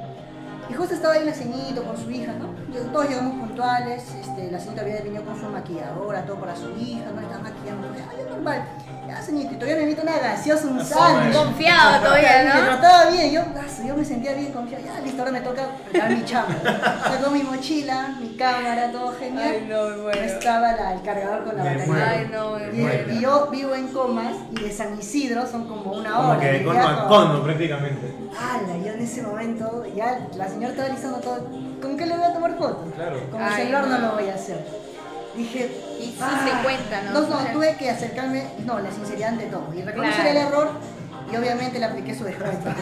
Y 0.70 0.74
justo 0.74 0.96
estaba 0.96 1.14
ahí 1.14 1.24
la 1.24 1.34
ceñito 1.34 1.84
con 1.84 1.96
su 1.98 2.12
hija, 2.12 2.34
¿no? 2.34 2.48
Todos 2.92 3.08
llegamos 3.08 3.48
puntuales, 3.48 4.04
este, 4.16 4.52
la 4.52 4.60
señorita 4.60 4.82
había 4.82 5.02
venido 5.02 5.24
con 5.24 5.40
su 5.40 5.48
maquilladora, 5.48 6.26
todo 6.26 6.40
para 6.40 6.56
su 6.56 6.70
hija, 6.78 7.10
¿no? 7.16 7.22
Estaba 7.22 7.44
maquillando, 7.44 7.88
ya 7.96 8.30
normal. 8.30 8.64
Ya, 9.08 9.22
señorita, 9.22 9.54
y 9.54 9.56
todavía 9.56 9.76
me 9.78 9.82
invita 9.84 10.02
una 10.04 10.18
gaseosa, 10.20 10.68
un 10.68 10.80
Ah, 10.80 10.84
sándwich. 10.84 11.36
Confiado 11.38 12.04
todavía, 12.04 12.44
Me 12.54 12.60
¿no? 12.62 12.66
trataba 12.66 13.10
bien, 13.12 13.32
yo, 13.32 13.42
ah, 13.42 13.84
yo 13.88 13.96
me 13.96 14.04
sentía 14.04 14.34
bien 14.34 14.52
confiado. 14.52 14.84
Ya, 14.86 15.00
listo, 15.00 15.20
ahora 15.22 15.32
me 15.32 15.42
toca 15.42 15.64
preparar 15.90 16.12
mi 16.18 16.26
chamba. 16.26 16.56
Saco 17.04 17.32
mi 17.32 17.44
mochila, 17.44 18.16
mi 18.20 18.36
cámara, 18.36 18.92
todo 18.92 19.14
genial. 19.18 19.48
Ay, 19.50 19.68
no, 19.70 19.84
me 19.90 19.98
muero. 19.98 20.22
Estaba 20.22 20.74
la- 20.74 20.94
el 20.94 21.02
cargador 21.04 21.44
con 21.46 21.56
la 21.58 21.64
Me 21.64 21.70
batería. 21.70 21.94
muero. 21.94 22.06
Ay, 22.10 22.30
no, 22.32 22.52
me 22.52 22.78
Y, 22.78 22.82
muero. 22.82 23.14
y 23.14 23.20
yo 23.22 23.48
vivo 23.50 23.76
en 23.76 23.88
Comas 23.90 24.36
y 24.52 24.62
de 24.62 24.72
San 24.72 25.00
Isidro 25.00 25.48
son 25.48 25.68
como 25.68 25.92
una 25.94 26.12
Como 26.14 26.30
hora. 26.32 26.40
que 26.40 26.64
con 26.66 26.74
viajo- 26.76 26.90
Macondo 27.04 27.44
prácticamente. 27.44 28.14
¡Hala! 28.38 28.78
Yo 28.86 28.92
en 28.94 29.02
ese 29.02 29.22
momento, 29.22 29.86
ya 29.96 30.28
la 30.36 30.48
señora 30.50 30.70
estaba 30.74 30.90
listando 30.90 31.20
todo. 31.20 31.48
¿Con 31.82 31.96
qué 31.98 32.06
le 32.06 32.16
voy 32.18 32.26
a 32.26 32.34
tomar 32.34 32.58
fotos? 32.58 32.94
Claro. 32.96 33.20
Con 33.32 33.42
el 33.42 33.48
Ay, 33.48 33.56
celular 33.62 33.88
no 33.88 33.98
no. 34.00 34.08
lo 34.10 34.14
voy 34.16 34.30
a 34.30 34.34
hacer. 34.36 34.66
Dije. 35.36 35.72
Y 36.00 36.06
sí 36.12 36.18
"Ah". 36.22 36.46
se 36.46 36.64
cuenta, 36.64 37.02
¿no? 37.04 37.22
No, 37.22 37.28
no, 37.30 37.38
tuve 37.52 37.76
que 37.78 37.90
acercarme. 37.90 38.44
No, 38.66 38.80
la 38.80 38.92
sinceridad 38.92 39.30
ante 39.30 39.46
todo. 39.46 39.74
Y 39.74 39.82
reconocer 39.82 40.14
Claro. 40.16 40.30
el 40.30 40.38
error 40.38 40.70
y 41.32 41.36
obviamente 41.36 41.80
le 41.80 41.86
apliqué 41.86 42.16
su 42.16 42.24
descuento. 42.24 42.70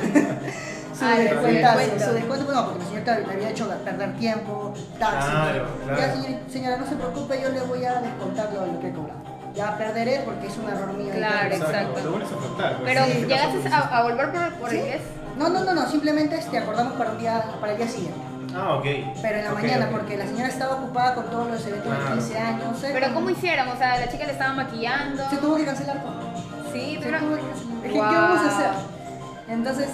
su 0.98 1.04
Ay, 1.06 1.28
su 1.28 1.34
descuentazo, 1.34 1.78
descuento. 1.80 2.06
su 2.06 2.14
descuento, 2.14 2.46
pues 2.46 2.58
no, 2.58 2.66
porque 2.66 2.80
la 2.84 2.90
señora 2.90 3.20
le 3.28 3.34
había 3.34 3.50
hecho 3.50 3.70
perder 3.84 4.14
tiempo, 4.16 4.74
taxi. 5.00 5.30
Claro, 5.30 5.68
Ya, 5.98 6.14
señora, 6.14 6.40
señora, 6.50 6.78
no 6.78 6.86
se 6.88 6.96
preocupe, 6.96 7.42
yo 7.42 7.50
le 7.50 7.62
voy 7.62 7.86
a 7.86 8.02
descontar 8.02 8.50
lo, 8.54 8.66
lo 8.66 8.80
que 8.80 8.88
he 8.90 8.94
cobrado. 8.94 9.20
Ya 9.54 9.78
perderé 9.78 10.22
porque 10.26 10.48
es 10.48 10.58
un 10.58 10.68
error 10.70 10.94
mío. 10.94 11.14
Claro, 11.16 11.56
exacto. 11.56 12.02
Lo 12.04 12.12
bueno 12.12 12.26
es 12.26 12.32
afrontar. 12.34 12.78
pues. 12.78 12.84
Pero 12.86 13.06
Sí, 13.06 13.12
¿qué 13.14 13.20
llegaste 13.28 13.70
a 13.74 14.04
volver 14.04 14.32
por, 14.32 14.54
por 14.56 14.70
¿Sí? 14.70 14.78
el 14.78 14.84
10. 14.84 15.02
No, 15.38 15.50
no, 15.50 15.64
no, 15.64 15.74
no, 15.74 15.90
simplemente 15.90 16.36
este, 16.38 16.58
acordamos 16.58 16.94
para, 16.94 17.12
un 17.12 17.18
día, 17.20 17.44
para 17.62 17.72
el 17.74 17.78
día 17.78 17.88
siguiente. 17.88 18.20
Ah, 18.56 18.76
ok. 18.76 18.86
Pero 19.22 19.38
en 19.38 19.44
la 19.46 19.52
mañana, 19.52 19.90
porque 19.92 20.18
la 20.18 20.26
señora 20.26 20.48
estaba 20.48 20.76
ocupada 20.76 21.16
con 21.16 21.26
todos 21.26 21.48
los 21.50 21.66
eventos 21.68 21.92
de 21.92 22.14
15 22.14 22.38
años. 22.38 22.84
¿eh? 22.84 22.90
Pero 22.94 23.14
¿cómo 23.14 23.30
hicieron? 23.30 23.68
O 23.68 23.76
sea, 23.78 24.00
la 24.00 24.10
chica 24.10 24.26
le 24.26 24.32
estaba 24.32 24.54
maquillando. 24.54 25.30
Se 25.30 25.38
tuvo 25.38 25.56
que 25.58 25.66
cancelar 25.66 26.02
todo. 26.02 26.14
Sí, 26.72 26.96
Se 26.96 27.06
pero... 27.06 27.20
tuvo 27.20 27.36
que 27.36 27.42
cancelar. 27.42 27.76
Wow. 27.82 27.92
¿qué 27.92 28.00
vamos 28.00 28.40
a 28.40 28.48
hacer? 28.58 28.70
Entonces, 29.50 29.90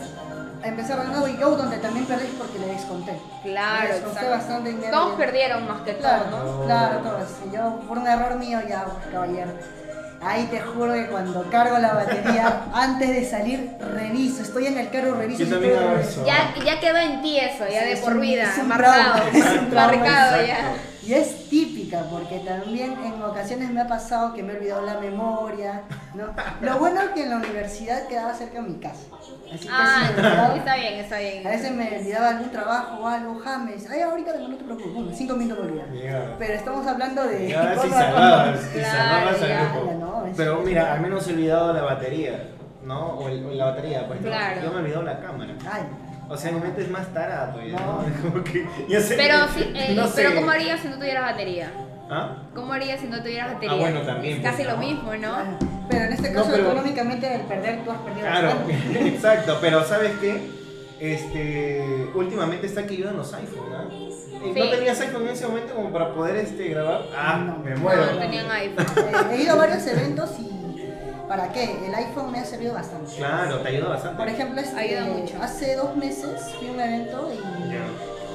empezaron 0.64 1.08
de 1.08 1.12
nuevo 1.12 1.28
y 1.28 1.38
yo 1.38 1.56
donde 1.58 1.78
también 1.78 2.06
perdí 2.06 2.28
porque 2.38 2.60
le 2.60 2.68
desconté. 2.68 3.20
Claro, 3.44 3.88
le 3.88 3.94
desconté 3.96 4.30
bastante 4.30 4.70
dinero. 4.70 4.92
Todos 4.98 5.16
perdieron 5.16 5.68
más 5.68 5.82
que 5.82 5.98
Claro, 5.98 6.24
todo, 6.26 6.44
¿no? 6.44 6.60
¿no? 6.60 6.66
claro, 6.66 6.98
todos. 7.00 7.30
Y 7.50 7.56
yo, 7.56 7.80
por 7.88 7.98
un 7.98 8.08
error 8.08 8.36
mío, 8.38 8.60
ya, 8.68 8.86
caballero. 9.12 9.52
Ahí 10.24 10.46
te 10.52 10.60
juro 10.60 10.94
que 10.94 11.08
cuando 11.08 11.50
cargo 11.50 11.80
la 11.80 11.94
batería, 11.94 12.66
antes 12.74 13.10
de 13.10 13.26
salir, 13.26 13.72
reviso. 13.80 14.44
Estoy 14.44 14.68
en 14.68 14.78
el 14.78 14.90
carro, 14.92 15.16
reviso. 15.16 15.44
Yo 15.44 15.50
también 15.50 15.78
hago 15.80 15.96
eso. 15.98 16.26
Ya, 16.26 16.54
ya 16.64 16.80
quedó 16.80 16.98
en 16.98 17.22
ti 17.22 17.40
eso, 17.40 17.66
ya 17.68 17.82
Sí, 17.84 17.90
de 17.90 17.98
por 17.98 18.20
vida, 18.20 18.44
es 18.44 18.58
un 18.60 18.68
marcado, 18.68 19.24
un 19.68 19.74
marcado 19.74 20.46
ya. 20.46 20.74
Y 21.04 21.14
es 21.14 21.50
típico. 21.50 21.72
física, 21.82 22.04
porque 22.12 22.40
también 22.40 22.96
en 23.04 23.22
ocasiones 23.24 23.72
me 23.72 23.82
ha 23.82 23.88
pasado 23.88 24.34
que 24.34 24.44
me 24.44 24.54
he 24.54 24.58
olvidado 24.58 24.86
la 24.86 25.00
memoria, 25.00 25.82
¿no? 26.14 26.26
Lo 26.62 26.78
bueno 26.78 27.02
es 27.02 27.10
que 27.10 27.24
en 27.24 27.32
la 27.32 27.38
universidad 27.38 28.08
quedaba 28.08 28.34
cerca 28.36 28.62
de 28.62 28.70
mi 28.70 28.80
casa. 28.80 29.02
Así 29.52 29.68
que 29.68 29.74
Ah, 29.74 30.10
olvidaba. 30.16 30.56
está 30.56 30.76
bien, 30.76 30.94
está 30.94 31.18
bien. 31.18 31.46
A 31.48 31.50
veces 31.50 31.72
me 31.72 31.98
olvidaba 31.98 32.30
algún 32.30 32.52
trabajo 32.52 33.00
o 33.04 33.08
algo, 33.08 33.40
James. 33.44 33.90
Ay, 33.90 34.02
ahorita 34.02 34.32
no 34.38 34.56
te 34.56 34.64
preocupes, 34.64 34.94
bueno, 34.94 35.12
cinco 35.14 35.36
minutos 35.36 35.66
me 35.66 35.72
olvidaba. 35.72 36.36
Pero 36.38 36.54
estamos 36.54 36.88
hablando 36.88 37.24
de. 37.28 37.48
Ya, 37.50 37.76
si 37.82 37.82
si 37.82 37.90
Claro, 37.90 39.38
ya, 39.40 39.64
grupo. 39.74 39.88
ya, 39.88 39.98
no, 39.98 40.11
Pero 40.38 40.62
mira, 40.62 40.94
al 40.94 41.02
menos 41.02 41.28
he 41.28 41.34
olvidado 41.34 41.74
la 41.74 41.82
batería, 41.84 42.50
¿no? 42.86 43.10
O, 43.18 43.28
el- 43.30 43.46
o 43.46 43.52
la 43.52 43.66
batería, 43.66 44.08
pues 44.08 44.22
no. 44.22 44.28
Claro. 44.28 44.62
Yo 44.64 44.70
me 44.72 44.76
he 44.78 44.80
olvidado 44.82 45.04
la 45.04 45.20
cámara. 45.20 45.54
Ay, 45.72 45.84
O 46.30 46.38
sea, 46.38 46.52
mi 46.52 46.60
mente 46.62 46.82
es 46.82 46.90
más 46.90 47.08
tarada 47.14 47.52
todavía, 47.52 47.78
¿no? 47.80 48.04
No. 48.04 48.22
Como 48.32 48.44
que, 48.44 48.66
ya 48.88 49.02
sé. 49.02 49.16
Pero, 49.16 49.36
sí, 49.54 49.72
eh, 49.76 49.94
no 49.96 50.08
sé. 50.08 50.14
pero 50.24 50.36
¿cómo 50.36 50.52
harías 50.52 50.80
si 50.80 50.88
no 50.88 50.96
tuvieras 50.98 51.24
batería? 51.32 51.72
¿Ah? 52.10 52.38
¿Cómo 52.56 52.74
harías 52.74 53.00
si 53.00 53.08
no 53.08 53.22
tuvieras 53.22 53.54
batería? 53.54 53.76
Ah, 53.76 53.80
bueno, 53.80 54.02
también, 54.02 54.38
Es 54.38 54.44
casi 54.44 54.64
pues, 54.64 54.68
lo 54.68 54.74
¿no? 54.74 54.80
mismo, 54.88 55.12
¿no? 55.14 55.20
claro. 55.20 55.58
Pero 55.90 56.06
en 56.06 56.14
este 56.14 56.30
No, 56.32 56.40
caso, 56.40 56.52
pero- 56.54 56.64
económicamente, 56.72 57.36
el 57.36 57.42
perder, 57.42 57.84
tú 57.84 57.92
has 57.92 57.98
perdido 58.00 58.28
Claro, 58.28 58.48
bastante. 58.48 59.08
exacto, 59.10 59.58
pero 59.62 59.84
¿sabes 59.84 60.12
qué? 60.22 60.42
Este, 61.00 62.08
últimamente 62.14 62.68
está 62.68 62.86
que 62.86 62.94
ayudan 62.94 63.18
los 63.18 63.34
iPhone, 63.34 63.74
¿ah? 63.74 63.86
Eh, 63.92 64.31
Sí. 64.42 64.60
¿No 64.60 64.70
tenías 64.70 65.00
iPhone 65.02 65.24
en 65.24 65.30
ese 65.30 65.48
momento 65.48 65.76
como 65.76 65.92
para 65.92 66.14
poder 66.14 66.36
este, 66.38 66.68
grabar? 66.70 67.02
Ah, 67.16 67.38
No. 67.46 67.58
me 67.64 67.76
muero. 67.76 68.06
No, 68.14 68.20
tenían 68.20 68.50
iPhone. 68.52 68.86
He 69.32 69.42
ido 69.44 69.54
a 69.54 69.56
varios 69.56 69.86
eventos 69.88 70.32
y. 70.40 70.50
¿Para 71.28 71.50
qué? 71.54 71.78
El 71.88 71.96
iPhone 71.96 72.32
me 72.32 72.40
ha 72.40 72.46
servido 72.46 72.74
bastante. 72.74 73.16
Claro, 73.16 73.60
te 73.60 73.70
ayuda 73.70 73.90
bastante. 73.90 74.18
Por 74.18 74.28
ejemplo, 74.28 74.60
este, 74.60 74.78
Ayuda 74.80 75.02
mucho. 75.06 75.34
hace 75.42 75.76
dos 75.78 75.96
meses 75.96 76.30
fui 76.60 76.68
a 76.68 76.72
un 76.74 76.80
evento 76.82 77.32
y 77.34 77.72
Ya. 77.72 77.86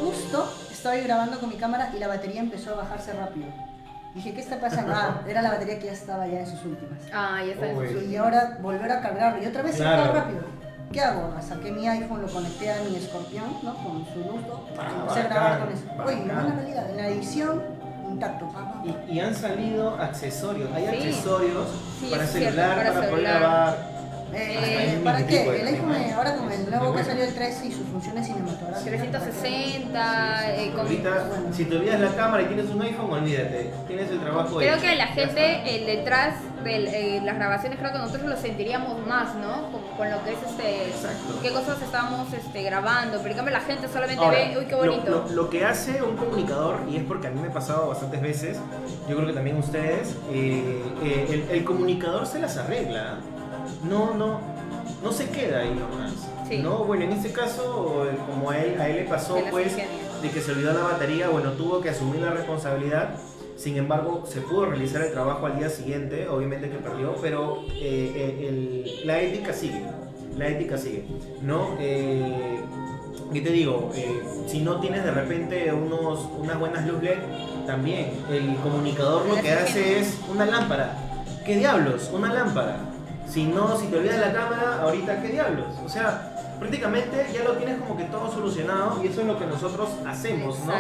justo 0.01 0.51
estaba 0.71 0.97
grabando 0.97 1.39
con 1.39 1.51
mi 1.51 1.57
cámara 1.57 1.91
y 1.95 1.99
la 1.99 2.09
batería 2.09 2.41
empezó 2.41 2.73
a 2.73 2.77
bajarse 2.77 3.13
rápido. 3.13 3.47
Dije, 4.15 4.33
¿qué 4.33 4.41
está 4.41 4.59
pasando? 4.59 4.95
Ah, 4.97 5.21
era 5.29 5.43
la 5.43 5.51
batería 5.51 5.79
que 5.79 5.87
ya 5.87 5.93
estaba 5.93 6.27
ya 6.27 6.41
en 6.41 6.47
sus 6.47 6.65
últimas. 6.65 6.99
Ah, 7.13 7.41
ya 7.45 7.53
está. 7.53 7.69
en 7.69 7.77
Uy. 7.77 7.89
su- 7.93 8.01
Y 8.11 8.17
ahora 8.17 8.57
volver 8.63 8.91
a 8.91 9.01
cargarlo 9.03 9.43
y 9.43 9.47
otra 9.47 9.61
vez 9.61 9.73
se 9.73 9.83
Claro. 9.83 10.13
rápido. 10.15 10.41
¿Qué 10.93 11.01
hago? 11.03 11.35
Saqué 11.47 11.73
mi 11.73 11.87
iPhone, 11.89 12.23
lo 12.23 12.29
conecté 12.29 12.71
a 12.73 12.77
mi 12.89 12.97
escorpión, 12.97 13.45
¿no? 13.63 13.75
Con 13.75 14.05
su 14.13 14.21
luz, 14.21 14.41
Ah, 14.79 14.99
empecé 15.03 15.21
a 15.21 15.25
grabar 15.25 15.61
con 15.61 15.73
eso. 15.73 15.85
Oye, 16.05 16.17
buena 16.25 16.55
realidad, 16.55 16.91
en 16.91 16.97
la 16.97 17.09
edición, 17.09 17.63
intacto. 18.11 18.49
Y, 19.09 19.13
y 19.15 19.21
han 19.21 19.35
salido 19.35 19.95
accesorios, 20.01 20.71
hay 20.75 20.85
Sí. 20.85 20.89
accesorios 20.97 21.67
Sí, 22.01 22.07
para 22.11 22.27
cierto, 22.27 22.51
celular, 22.51 22.77
para 22.77 22.89
para, 22.89 22.95
poder 22.95 23.11
celular. 23.11 23.41
grabar. 23.41 23.96
Eh, 24.39 25.01
¿Para 25.03 25.27
qué? 25.27 25.61
El 25.61 25.67
iPhone, 25.69 25.95
ahora 26.15 26.37
con 26.37 26.53
el 26.53 26.69
nuevo 26.71 26.95
que 26.95 27.05
salió 27.05 27.25
el 27.25 27.35
13 27.35 27.67
y 27.67 27.73
sus 27.73 27.87
funciones 27.89 28.27
cinematográficas. 28.27 28.85
360, 28.85 30.55
eh, 30.57 30.71
con- 30.73 30.81
Ahorita, 30.81 31.27
si 31.53 31.65
te 31.65 31.77
olvidas 31.77 32.01
la 32.01 32.15
cámara 32.15 32.43
y 32.43 32.47
tienes 32.47 32.67
un 32.71 32.83
iPhone, 32.83 33.11
olvídate, 33.13 33.71
tienes 33.87 34.11
el 34.11 34.21
trabajo 34.21 34.57
Creo 34.59 34.75
hecho. 34.75 34.83
que 34.83 34.95
la 34.97 35.07
gente, 35.09 35.77
el 35.77 35.87
detrás 35.87 36.35
de 36.65 37.21
las 37.25 37.37
grabaciones, 37.37 37.79
creo 37.79 37.93
que 37.93 37.99
nosotros 37.99 38.29
lo 38.29 38.37
sentiríamos 38.37 39.07
más, 39.07 39.35
¿no? 39.37 39.71
Con, 39.71 39.83
con 39.97 40.11
lo 40.11 40.23
que 40.25 40.33
es 40.33 40.39
este. 40.49 40.87
Exacto. 40.89 41.39
qué 41.43 41.51
cosas 41.53 41.81
estamos 41.81 42.33
este, 42.33 42.63
grabando. 42.63 43.19
Pero 43.19 43.31
en 43.31 43.37
cambio 43.37 43.53
la 43.55 43.61
gente 43.61 43.89
solamente 43.89 44.23
Ahora, 44.25 44.37
ve, 44.39 44.59
uy, 44.59 44.65
qué 44.67 44.73
lo- 44.73 44.79
bonito. 44.79 45.11
Lo, 45.29 45.29
lo 45.45 45.51
que 45.51 45.65
hace 45.65 46.03
un 46.03 46.17
comunicador, 46.17 46.81
y 46.91 46.97
es 46.97 47.05
porque 47.05 47.29
a 47.29 47.31
mí 47.31 47.41
me 47.41 47.49
ha 47.49 47.53
pasado 47.53 47.89
bastantes 47.89 48.21
veces, 48.21 48.59
yo 49.09 49.15
creo 49.17 49.27
que 49.29 49.33
también 49.35 49.57
ustedes, 49.59 50.17
eh, 50.33 50.83
eh, 51.05 51.45
el, 51.51 51.57
el 51.59 51.65
comunicador 51.65 52.27
se 52.27 52.41
las 52.41 52.57
arregla. 52.57 53.19
No, 53.89 54.15
no, 54.15 54.41
no 55.03 55.13
se 55.13 55.29
queda 55.31 55.61
ahí 55.61 55.71
nomás. 55.71 56.13
Sí. 56.49 56.59
No, 56.59 56.85
bueno, 56.85 57.05
en 57.05 57.13
este 57.13 57.33
caso, 57.33 58.07
como 58.31 58.51
a 58.51 58.59
él, 58.59 58.81
a 58.81 58.89
él 58.89 58.97
le 58.97 59.05
pasó, 59.05 59.37
pues, 59.51 59.77
de 60.23 60.31
que 60.31 60.41
se 60.41 60.53
olvidó 60.53 60.73
la 60.73 60.83
batería, 60.83 61.29
bueno, 61.29 61.53
tuvo 61.53 61.81
que 61.81 61.91
asumir 61.91 62.21
la 62.21 62.31
responsabilidad. 62.31 63.15
Sin 63.57 63.77
embargo, 63.77 64.25
se 64.27 64.41
pudo 64.43 64.67
realizar 64.67 65.03
el 65.03 65.13
trabajo 65.13 65.47
al 65.47 65.59
día 65.59 65.69
siguiente, 65.71 66.29
obviamente 66.29 66.69
que 66.71 66.77
perdió, 66.77 67.15
pero 67.21 67.63
eh, 67.75 68.13
eh, 68.15 68.47
el- 68.49 69.07
la 69.07 69.19
ética 69.21 69.53
sigue, 69.53 69.83
la 70.37 70.49
ética 70.49 70.77
sigue, 70.77 71.05
¿no? 71.43 71.71
Eh, 71.81 72.61
¿Qué 73.33 73.41
te 73.41 73.51
digo? 73.51 73.91
Eh, 73.95 74.23
si 74.47 74.61
no 74.61 74.79
tienes 74.79 75.03
de 75.05 75.11
repente 75.11 75.73
unos, 75.73 76.29
unas 76.39 76.59
buenas 76.61 76.87
luz 76.87 77.03
LED, 77.03 77.19
también 77.67 78.13
el 78.31 78.55
comunicador 78.57 79.27
lo 79.27 79.35
que 79.37 79.51
hace 79.53 79.99
es 80.01 80.19
una 80.31 80.47
lámpara. 80.47 80.93
¿Qué 81.45 81.57
diablos? 81.57 82.11
Una 82.13 82.33
lámpara. 82.33 82.77
Si 83.29 83.45
no, 83.45 83.77
si 83.77 83.87
te 83.89 83.97
olvidas 83.99 84.19
la 84.21 84.33
cámara, 84.33 84.81
ahorita, 84.83 85.21
¿qué 85.21 85.29
diablos? 85.29 85.67
O 85.85 85.89
sea, 85.89 86.33
prácticamente 86.59 87.27
ya 87.35 87.43
lo 87.45 87.53
tienes 87.57 87.79
como 87.81 87.97
que 87.97 88.05
todo 88.05 88.31
solucionado 88.33 89.03
y 89.03 89.09
eso 89.09 89.21
es 89.23 89.27
lo 89.27 89.39
que 89.39 89.47
nosotros 89.47 89.91
hacemos, 90.07 90.59
¿no? 90.61 90.73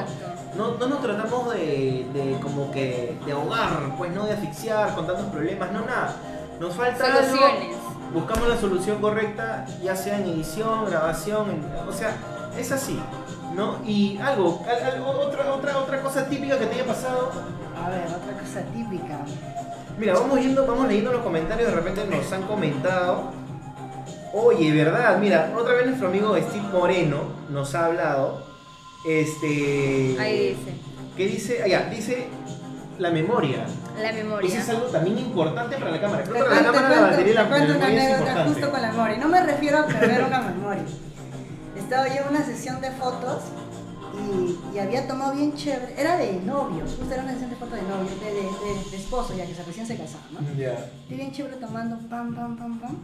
No, 0.56 0.78
no 0.78 0.86
nos 0.86 1.02
tratamos 1.02 1.52
de, 1.52 2.06
de 2.14 2.38
como 2.42 2.70
que 2.70 3.18
de 3.26 3.32
ahogar, 3.32 3.94
pues 3.98 4.12
no 4.14 4.24
de 4.24 4.32
asfixiar 4.32 4.94
con 4.94 5.06
tantos 5.06 5.26
problemas, 5.26 5.70
no 5.72 5.80
nada. 5.84 6.14
Nos 6.60 6.74
falta 6.74 7.04
algo, 7.04 7.18
Soluciones. 7.36 7.76
buscamos 8.14 8.48
la 8.48 8.56
solución 8.58 9.00
correcta, 9.02 9.66
ya 9.82 9.94
sea 9.94 10.16
en 10.18 10.24
edición, 10.26 10.86
grabación, 10.86 11.50
en- 11.50 11.88
o 11.88 11.92
sea, 11.92 12.16
es 12.56 12.72
así, 12.72 12.98
¿no? 13.54 13.76
Y 13.84 14.16
algo, 14.18 14.64
al- 14.66 14.82
al- 14.94 15.02
otra, 15.02 15.52
otra, 15.52 15.78
otra 15.78 16.00
cosa 16.00 16.26
típica 16.26 16.58
que 16.58 16.64
te 16.66 16.74
haya 16.76 16.86
pasado. 16.86 17.30
Cosa 18.56 18.68
típica. 18.72 19.18
Mira, 19.98 20.14
vamos 20.14 20.40
yendo, 20.40 20.66
vamos 20.66 20.88
leyendo 20.88 21.12
los 21.12 21.22
comentarios, 21.22 21.68
de 21.68 21.74
repente 21.74 22.06
nos 22.08 22.32
han 22.32 22.42
comentado. 22.44 23.30
Oye, 24.32 24.72
verdad, 24.72 25.18
mira, 25.18 25.52
otra 25.56 25.74
vez 25.74 25.86
nuestro 25.86 26.08
amigo 26.08 26.34
Steve 26.36 26.66
Moreno 26.72 27.18
nos 27.50 27.74
ha 27.74 27.86
hablado. 27.86 28.46
Este. 29.06 30.16
Ahí 30.18 30.56
dice. 30.56 30.74
¿Qué 31.16 31.26
dice? 31.26 31.60
Ah, 31.64 31.68
ya, 31.68 31.90
dice 31.90 32.28
la 32.98 33.10
memoria. 33.10 33.66
La 34.00 34.10
Eso 34.10 34.24
memoria. 34.24 34.58
es 34.58 34.68
algo 34.70 34.86
también 34.86 35.18
importante 35.18 35.76
para 35.76 35.90
la 35.90 36.00
cámara. 36.00 36.22
Creo 36.22 36.34
que 36.34 36.40
la 36.40 36.46
cuento, 36.48 36.72
cámara 36.72 36.88
la 36.88 36.96
te 36.96 37.10
batería 37.10 37.34
la, 37.34 37.48
cuento, 37.48 37.76
una 37.76 37.86
anécdota 37.86 38.44
justo 38.46 38.70
con 38.70 38.82
la 38.82 38.90
memoria. 38.90 39.18
No 39.18 39.28
me 39.28 39.42
refiero 39.42 39.78
a 39.78 39.86
perder 39.86 40.24
una 40.24 40.40
memoria. 40.40 40.84
Estaba 41.76 42.08
yo 42.08 42.22
en 42.22 42.28
una 42.28 42.44
sesión 42.44 42.80
de 42.80 42.90
fotos 42.92 43.42
y, 44.18 44.58
y 44.74 44.78
había 44.78 45.06
tomado 45.06 45.34
bien 45.34 45.54
chévere. 45.54 45.94
Era 45.98 46.16
de 46.16 46.32
novios, 46.44 46.94
justo 46.98 47.12
era 47.14 47.22
una 47.22 47.32
sesión 47.32 47.50
de 47.50 47.56
fotos 47.56 47.74
de 47.76 47.82
novios, 47.82 48.20
de, 48.20 48.26
de, 48.26 48.42
de- 48.42 48.90
de 48.90 48.96
esposo 48.96 49.34
ya 49.36 49.46
que 49.46 49.54
se 49.54 49.62
recién 49.64 49.86
se 49.86 49.96
casaban, 49.96 50.26
¿no? 50.32 50.40
Ya. 50.58 50.86
Y 51.08 51.14
bien 51.14 51.32
chévere 51.32 51.56
tomando 51.56 51.96
pam, 52.08 52.34
pam, 52.34 52.56
pam, 52.56 52.78
pam. 52.80 52.96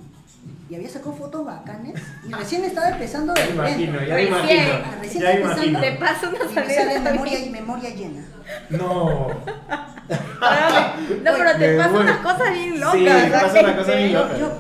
Y 0.69 0.75
había 0.75 0.89
sacado 0.89 1.13
fotos 1.13 1.45
bacanes 1.45 2.01
y 2.29 2.33
recién 2.33 2.65
estaba 2.65 2.89
empezando 2.89 3.33
de 3.35 3.51
imagino, 3.51 4.01
ya 4.03 4.15
me 4.15 4.25
Recién. 4.25 4.29
imagino. 4.29 5.01
Recién 5.01 5.23
Ya 5.23 5.33
imagino. 5.41 5.81
Te 5.81 5.93
paso 5.93 6.29
una 6.31 6.39
Y 6.39 6.49
me 6.49 6.55
salida. 6.55 6.75
sale 6.75 7.01
memoria 7.01 7.39
y 7.39 7.51
memoria 7.51 7.91
llena. 7.91 8.25
No. 8.71 9.29
No, 9.29 11.31
pero 11.37 11.59
te 11.59 11.77
pasan 11.77 11.97
unas 11.97 12.17
cosas 12.19 12.53
bien 12.55 12.81
locas. 12.81 12.95
Sí, 12.99 13.05
me 13.05 13.29
¿no? 13.29 13.33
pasa 13.41 13.61
una 13.61 13.77
cosa 13.77 13.95
bien 13.95 14.07
Este, 14.07 14.19
loca. 14.19 14.39
Yo, 14.39 14.53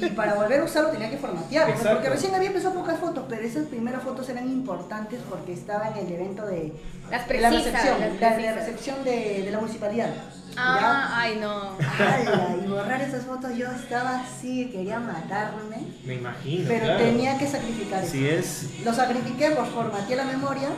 y, 0.00 0.10
para 0.10 0.34
volver 0.34 0.60
a 0.60 0.64
usarlo 0.64 0.90
tenía 0.90 1.10
que 1.10 1.16
formatearlo, 1.18 1.74
porque 1.92 2.08
recién 2.08 2.34
había 2.34 2.48
empezado 2.48 2.74
pocas 2.74 2.98
fotos, 2.98 3.24
pero 3.28 3.42
esas 3.42 3.66
primeras 3.66 4.02
fotos 4.02 4.28
eran 4.28 4.48
importantes 4.48 5.20
porque 5.28 5.52
estaba 5.52 5.88
en 5.88 6.06
el 6.06 6.12
evento 6.12 6.46
de, 6.46 6.72
Las 7.10 7.26
de 7.28 7.40
la 7.40 7.50
recepción, 7.50 8.00
las 8.00 8.14
la, 8.20 8.28
la 8.30 8.34
precisas. 8.36 8.54
recepción 8.56 9.04
de, 9.04 9.42
de 9.44 9.50
la 9.50 9.58
municipalidad. 9.58 10.10
Ah, 10.56 11.10
ay 11.14 11.38
no. 11.40 11.78
¿Ya? 11.78 12.16
¡Hala! 12.16 12.56
Y 12.64 12.68
borrar 12.68 13.00
esas 13.02 13.22
fotos 13.24 13.54
yo 13.56 13.68
estaba 13.70 14.20
así, 14.20 14.68
quería 14.70 14.98
matarme, 14.98 15.76
Me 16.04 16.14
imagino. 16.14 16.64
pero 16.68 16.84
claro. 16.86 16.98
tenía 17.04 17.38
que 17.38 17.46
sacrificar 17.46 18.02
eso. 18.02 18.12
Si 18.12 18.28
es. 18.28 18.66
Lo 18.84 18.92
sacrifiqué, 18.92 19.50
pues 19.52 19.68
formateé 19.68 20.16
la 20.16 20.24
memoria 20.24 20.68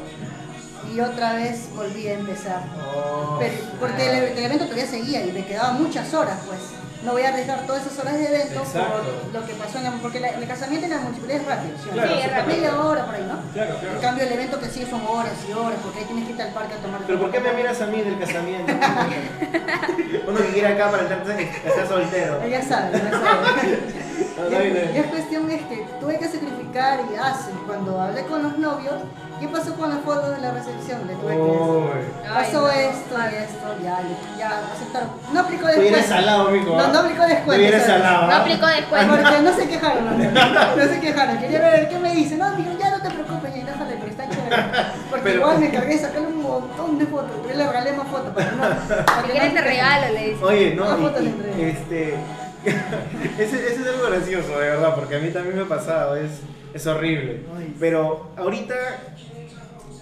y 0.94 1.00
otra 1.00 1.34
vez 1.34 1.70
volví 1.74 2.06
a 2.08 2.14
empezar. 2.14 2.62
Oh. 2.94 3.38
Pero- 3.38 3.54
porque 3.80 4.10
el, 4.10 4.24
el 4.38 4.44
evento 4.44 4.64
todavía 4.64 4.86
seguía 4.86 5.24
y 5.24 5.32
me 5.32 5.44
quedaban 5.46 5.82
muchas 5.82 6.12
horas, 6.12 6.38
pues. 6.46 6.60
No 7.04 7.12
voy 7.12 7.22
a 7.22 7.28
arriesgar 7.30 7.66
todas 7.66 7.84
esas 7.84 7.98
horas 7.98 8.14
de 8.14 8.26
evento 8.26 8.60
Exacto. 8.60 9.02
por 9.32 9.40
lo 9.40 9.46
que 9.46 9.54
pasó 9.54 9.78
en 9.78 9.84
la... 9.84 9.90
Porque 10.00 10.20
la- 10.20 10.28
el 10.30 10.46
casamiento 10.46 10.86
en 10.86 10.90
la 10.92 10.98
municipalidad 11.00 11.40
es 11.40 11.46
rápido, 11.48 11.74
¿sí? 11.82 11.90
Claro, 11.90 12.08
Sí, 12.12 12.18
es 12.20 12.30
rápido. 12.32 12.56
Media 12.56 12.80
hora 12.80 13.06
por 13.06 13.14
ahí, 13.16 13.26
¿no? 13.28 13.52
Claro, 13.52 13.74
En 13.94 14.00
cambio 14.00 14.24
el 14.24 14.32
evento 14.32 14.60
que 14.60 14.68
sigue 14.68 14.86
son 14.88 15.02
horas 15.06 15.32
y 15.48 15.52
horas, 15.52 15.78
porque 15.82 15.98
ahí 15.98 16.04
tienes 16.04 16.26
que 16.26 16.32
ir 16.34 16.42
al 16.42 16.52
parque 16.52 16.74
a 16.74 16.76
tomar... 16.78 17.00
Pero 17.06 17.18
¿por 17.18 17.30
qué 17.32 17.40
me 17.40 17.52
miras 17.54 17.80
a 17.80 17.86
mí 17.86 18.00
del 18.02 18.18
casamiento? 18.20 18.72
Uno 20.28 20.38
que 20.38 20.48
quiere 20.52 20.68
acá 20.68 20.90
para 20.90 21.02
estar, 21.02 21.40
estar 21.40 21.88
soltero. 21.88 22.46
Ya 22.48 22.62
sabes, 22.62 23.02
ya 23.02 23.10
sabes. 23.10 23.78
Bien. 24.50 24.90
ya 24.94 25.00
es 25.00 25.06
cuestión 25.06 25.50
es 25.50 25.62
que 25.62 25.86
tuve 26.00 26.18
que 26.18 26.28
sacrificar 26.28 27.00
y 27.12 27.16
hace. 27.16 27.50
Cuando 27.66 28.00
hablé 28.00 28.22
con 28.24 28.42
los 28.42 28.58
novios, 28.58 28.94
¿qué 29.40 29.48
pasó 29.48 29.74
con 29.74 29.90
las 29.90 30.00
fotos 30.00 30.30
de 30.36 30.40
la 30.42 30.50
recepción? 30.52 31.06
Le 31.06 31.14
tuve 31.14 31.34
que 31.34 31.42
decir. 31.42 31.60
Uy. 31.60 31.90
Ay, 32.24 32.44
Pasó 32.44 32.60
no. 32.62 32.70
esto 32.70 33.14
y 33.14 33.34
esto, 33.36 33.66
ya, 33.82 34.00
ya 34.38 34.50
aceptaron. 34.74 35.10
No 35.32 35.40
aplicó 35.40 35.68
Tú 35.68 35.80
vienes 35.80 36.06
salado, 36.06 36.50
mijo. 36.50 36.76
No, 36.76 36.88
no 36.88 36.98
aplicó. 37.00 37.22
Tú 37.22 37.50
¿sabes? 37.52 37.82
salado. 37.84 38.26
No 38.26 38.32
¿ah? 38.32 38.36
aplicó 38.40 38.66
descuento. 38.66 39.14
Porque 39.16 39.40
no 39.42 39.52
se 39.56 39.68
quejaron, 39.68 40.04
no, 40.32 40.76
no 40.76 40.84
se 40.92 41.00
quejaron. 41.00 41.38
Quería 41.38 41.58
ver 41.60 41.88
qué 41.88 41.98
me 41.98 42.14
dice. 42.14 42.36
No, 42.36 42.50
dijo, 42.56 42.70
ya 42.78 42.90
no 42.90 43.02
te 43.02 43.10
preocupes, 43.10 43.54
ya 43.54 43.64
déjale, 43.64 43.94
pero 43.98 44.10
está 44.10 44.28
chévere. 44.28 44.56
Porque 45.10 45.24
Pero- 45.24 45.40
igual 45.40 45.58
me 45.58 45.70
cargué 45.70 45.94
de 45.94 45.98
sacarle 46.00 46.26
un 46.28 46.42
montón 46.42 46.98
de 46.98 47.06
fotos. 47.06 47.30
Yo 47.48 47.54
le 47.56 47.66
regalé 47.66 47.92
más 47.92 48.06
fotos 48.08 48.34
para 48.34 48.50
que 48.50 48.56
no. 48.56 48.62
para 48.62 49.22
Si 49.26 49.32
que 49.32 49.46
no 49.48 49.52
te 49.54 49.60
regalo, 49.60 50.12
le 50.14 50.30
dice. 50.30 50.44
Oye, 50.44 50.74
no, 50.74 50.98
y- 50.98 51.02
y- 51.02 51.26
entregué. 51.26 51.70
este, 51.70 52.18
ese, 53.38 53.66
ese 53.66 53.82
es 53.82 53.86
algo 53.86 54.06
gracioso, 54.08 54.58
de 54.58 54.68
verdad, 54.70 54.94
porque 54.94 55.16
a 55.16 55.18
mí 55.18 55.30
también 55.30 55.56
me 55.56 55.62
ha 55.62 55.68
pasado, 55.68 56.16
es, 56.16 56.30
es 56.74 56.86
horrible. 56.86 57.40
Pero 57.80 58.30
ahorita, 58.36 58.74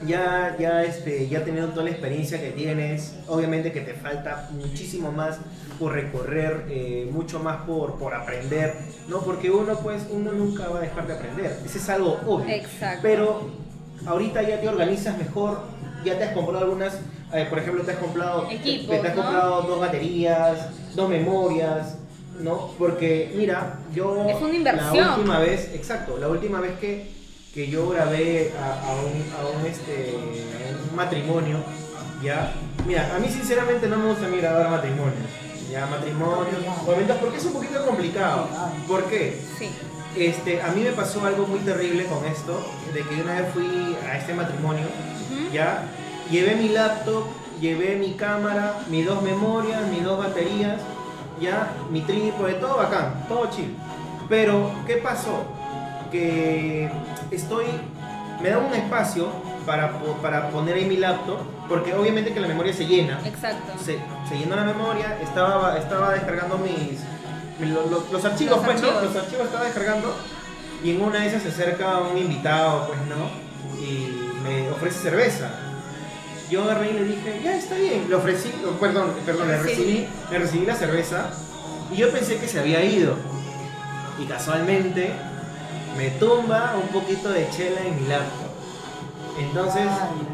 ya, 0.07 0.57
ya, 0.59 0.85
este, 0.85 1.29
ya 1.29 1.45
teniendo 1.45 1.71
toda 1.73 1.85
la 1.85 1.91
experiencia 1.91 2.41
que 2.41 2.51
tienes, 2.51 3.17
obviamente 3.29 3.73
que 3.73 3.81
te 3.81 3.95
falta 3.95 4.49
muchísimo 4.53 5.13
más 5.13 5.39
por 5.79 5.93
recorrer, 5.93 6.67
eh, 6.69 7.09
mucho 7.11 7.41
más 7.41 7.63
por, 7.63 7.99
por 7.99 8.15
aprender, 8.15 8.75
¿no? 9.09 9.21
Porque 9.21 9.51
uno, 9.51 9.75
pues, 9.79 10.07
uno 10.11 10.33
nunca 10.33 10.69
va 10.69 10.79
a 10.79 10.83
dejar 10.83 11.07
de 11.07 11.15
aprender, 11.15 11.59
ese 11.65 11.79
es 11.79 11.89
algo 11.89 12.21
obvio. 12.27 12.55
Exacto. 12.55 13.01
Pero 13.03 13.51
ahorita 14.07 14.43
ya 14.43 14.61
te 14.61 14.69
organizas 14.69 15.17
mejor, 15.17 15.63
ya 16.05 16.19
te 16.19 16.25
has 16.25 16.33
comprado 16.33 16.65
algunas, 16.65 16.95
eh, 17.33 17.47
por 17.49 17.59
ejemplo, 17.59 17.83
te 17.85 17.93
has 17.93 17.99
comprado, 17.99 18.49
Equipos, 18.51 19.01
te 19.01 19.09
has 19.09 19.17
¿no? 19.17 19.23
comprado 19.23 19.63
dos 19.63 19.81
baterías, 19.81 20.69
dos 20.95 21.09
memorias, 21.09 21.97
¿no? 22.43 22.73
Porque, 22.79 23.33
mira, 23.37 23.79
yo 23.95 24.27
Es 24.29 24.41
una 24.41 24.55
inversión. 24.55 24.97
la 24.97 25.15
última 25.17 25.39
vez, 25.39 25.71
exacto, 25.75 26.17
la 26.19 26.29
última 26.29 26.61
vez 26.61 26.79
que, 26.79 27.11
que 27.55 27.69
yo 27.69 27.89
grabé 27.91 28.53
a, 28.61 28.89
a 28.89 28.93
un, 28.95 29.25
a 29.35 29.59
un, 29.59 29.67
este, 29.67 30.15
a 30.17 30.91
un 30.91 30.97
matrimonio, 30.97 31.59
ya, 32.23 32.53
mira, 32.87 33.15
a 33.15 33.19
mí 33.19 33.29
sinceramente 33.29 33.87
no 33.89 33.97
me 33.99 34.09
gusta 34.09 34.29
mí 34.29 34.39
grabar 34.39 34.71
matrimonios, 34.71 35.29
ya, 35.71 35.87
matrimonios, 35.87 36.57
o 36.87 36.93
eventos, 36.93 37.17
porque 37.19 37.39
es 37.39 37.45
un 37.45 37.53
poquito 37.53 37.85
complicado. 37.87 38.49
¿Por 38.89 39.05
qué? 39.05 39.41
Sí. 39.59 39.71
Este, 40.17 40.61
a 40.61 40.69
mí 40.73 40.83
me 40.83 40.91
pasó 40.91 41.25
algo 41.25 41.47
muy 41.47 41.61
terrible 41.61 42.05
con 42.07 42.25
esto, 42.25 42.61
de 42.93 43.01
que 43.03 43.23
una 43.23 43.41
vez 43.41 43.53
fui 43.53 43.97
a 44.05 44.19
este 44.19 44.35
matrimonio, 44.35 44.87
ya, 45.53 45.85
llevé 46.31 46.57
mi 46.57 46.69
laptop, 46.71 47.25
llevé 47.61 47.97
mi 47.97 48.15
cámara, 48.15 48.81
mis 48.89 49.07
dos 49.07 49.23
memorias, 49.23 49.87
mis 49.89 50.03
dos 50.03 50.19
baterías, 50.19 50.81
ya, 51.41 51.69
mi 51.91 52.03
trípode, 52.03 52.55
todo 52.55 52.77
bacán, 52.77 53.25
todo 53.29 53.49
chill. 53.51 53.77
Pero, 54.29 54.71
¿qué 54.87 54.97
pasó? 54.97 55.45
Que 56.11 56.91
estoy, 57.31 57.67
me 58.43 58.51
da 58.51 58.59
un 58.59 58.73
espacio 58.75 59.29
para, 59.67 59.93
para 60.23 60.49
poner 60.51 60.75
ahí 60.77 60.85
mi 60.87 60.97
laptop, 60.97 61.39
porque 61.69 61.95
obviamente 61.95 62.33
que 62.33 62.41
la 62.41 62.49
memoria 62.49 62.73
se 62.73 62.87
llena 62.87 63.21
Exacto. 63.25 63.73
se, 63.79 63.99
se 64.29 64.39
llenó 64.39 64.57
la 64.57 64.65
memoria, 64.65 65.19
estaba, 65.23 65.79
estaba 65.79 66.13
descargando 66.15 66.59
mis, 66.59 67.01
mis- 67.61 67.71
lo- 67.71 67.87
lo- 67.87 68.05
los, 68.11 68.25
archivos, 68.25 68.57
Los 68.57 68.65
pues, 68.67 68.83
¿no? 68.83 68.89
Los 69.03 69.17
archivos 69.17 69.47
estaba 69.47 69.65
descargando 69.65 70.15
y 70.83 70.91
en 70.97 71.03
una 71.03 71.21
de 71.21 71.27
esas 71.29 71.43
se 71.43 71.49
acerca 71.51 71.99
un 71.99 72.17
invitado, 72.19 72.87
pues, 72.89 72.99
¿no? 73.07 73.81
Y 73.81 74.17
me 74.43 74.71
ofrece 74.71 74.99
cerveza. 75.01 75.49
Yo 76.51 76.65
agarré 76.65 76.91
y 76.91 76.95
le 76.95 77.05
dije, 77.05 77.41
ya 77.45 77.57
está 77.57 77.77
bien. 77.77 78.07
Le 78.09 78.15
ofrecí, 78.17 78.53
oh, 78.67 78.73
perdón, 78.81 79.13
perdón, 79.25 79.49
le 79.49 79.59
recibí, 79.59 80.09
le 80.31 80.39
recibí 80.39 80.67
la 80.67 80.75
cerveza 80.75 81.31
y 81.93 81.97
yo 81.97 82.11
pensé 82.11 82.39
que 82.39 82.49
se 82.49 82.59
había 82.59 82.83
ido. 82.85 83.15
Y 84.19 84.25
casualmente 84.25 85.13
me 85.97 86.11
tumba 86.11 86.75
un 86.81 86.89
poquito 86.89 87.31
de 87.31 87.49
chela 87.51 87.81
en 87.83 88.01
mi 88.01 88.09
laptop. 88.09 88.51
Entonces, 89.39 89.87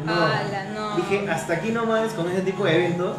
no. 0.05 0.13
Ala, 0.13 0.65
no. 0.73 0.95
Dije, 0.95 1.29
hasta 1.29 1.53
aquí 1.53 1.71
nomás 1.71 2.13
con 2.13 2.29
ese 2.31 2.41
tipo 2.41 2.65
de 2.65 2.75
eventos, 2.75 3.15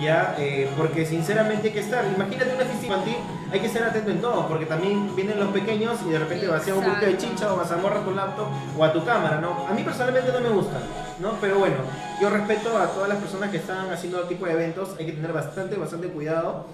ya, 0.00 0.36
eh, 0.38 0.70
porque 0.76 1.04
sinceramente 1.04 1.68
hay 1.68 1.74
que 1.74 1.80
estar. 1.80 2.04
Imagínate 2.04 2.54
una 2.54 2.64
fiesta 2.64 2.86
infantil, 2.86 3.16
hay 3.50 3.60
que 3.60 3.66
estar 3.66 3.82
atento 3.82 4.10
en 4.10 4.20
todo, 4.20 4.46
porque 4.46 4.66
también 4.66 5.14
vienen 5.16 5.38
los 5.38 5.48
pequeños 5.50 5.98
y 6.06 6.10
de 6.10 6.18
repente 6.18 6.46
vacían 6.46 6.78
un 6.78 6.84
poquito 6.84 7.06
de 7.06 7.18
chicha 7.18 7.52
o 7.52 7.56
mazamorra 7.56 8.00
a 8.00 8.04
tu 8.04 8.12
laptop 8.12 8.46
o 8.78 8.84
a 8.84 8.92
tu 8.92 9.04
cámara, 9.04 9.40
¿no? 9.40 9.66
A 9.68 9.72
mí 9.72 9.82
personalmente 9.82 10.30
no 10.32 10.40
me 10.40 10.50
gustan, 10.50 10.82
¿no? 11.20 11.32
Pero 11.40 11.58
bueno, 11.58 11.76
yo 12.20 12.30
respeto 12.30 12.76
a 12.78 12.86
todas 12.92 13.08
las 13.08 13.18
personas 13.18 13.50
que 13.50 13.58
están 13.58 13.90
haciendo 13.90 14.18
este 14.22 14.34
tipo 14.34 14.46
de 14.46 14.52
eventos, 14.52 14.94
hay 14.98 15.06
que 15.06 15.12
tener 15.12 15.32
bastante, 15.32 15.76
bastante 15.76 16.08
cuidado. 16.08 16.66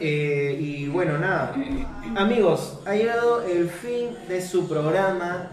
Eh, 0.00 0.56
y 0.60 0.88
bueno, 0.88 1.18
nada. 1.18 1.54
Amigos, 2.16 2.78
ha 2.86 2.94
llegado 2.94 3.42
el 3.42 3.68
fin 3.68 4.10
de 4.28 4.40
su 4.40 4.68
programa. 4.68 5.50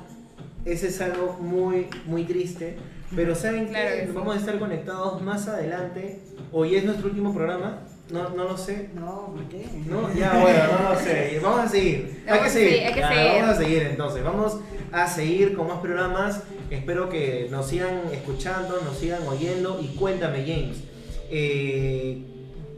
Ese 0.66 0.88
es 0.88 1.02
algo 1.02 1.38
muy, 1.40 1.88
muy 2.06 2.24
triste. 2.26 2.78
Pero 3.16 3.36
¿saben 3.36 3.68
Claro 3.68 3.90
qué? 3.92 4.00
que 4.02 4.06
sí. 4.08 4.12
Vamos 4.14 4.36
a 4.36 4.40
estar 4.40 4.60
conectados 4.60 5.22
más 5.22 5.48
adelante. 5.48 6.22
Hoy 6.52 6.76
es 6.76 6.84
nuestro 6.86 7.08
último 7.08 7.34
programa. 7.34 7.80
No, 8.10 8.30
no 8.30 8.44
lo 8.44 8.58
sé. 8.58 8.90
No, 8.94 9.34
¿por 9.34 9.44
qué? 9.46 9.66
No, 9.88 10.14
ya 10.14 10.40
bueno, 10.40 10.64
no 10.84 10.94
lo 10.94 11.00
sé. 11.00 11.40
Vamos 11.42 11.60
a 11.62 11.68
seguir. 11.70 12.24
Hay 12.28 12.40
que 12.42 12.50
seguir. 12.50 12.70
sí, 12.70 12.80
hay 12.80 12.94
que 12.94 13.00
Ya, 13.00 13.08
seguir. 13.10 13.32
Vamos 13.42 13.50
a 13.50 13.56
seguir 13.62 13.82
entonces. 13.84 14.24
Vamos 14.24 14.58
a 14.92 15.08
seguir 15.08 15.56
con 15.56 15.68
más 15.68 15.80
programas. 15.80 16.44
Espero 16.70 17.10
que 17.10 17.48
nos 17.50 17.68
sigan 17.68 18.02
escuchando, 18.12 18.80
nos 18.82 18.98
sigan 18.98 19.28
oyendo. 19.28 19.80
Y 19.82 19.88
cuéntame, 19.96 20.40
James. 20.46 20.78
eh, 21.32 22.22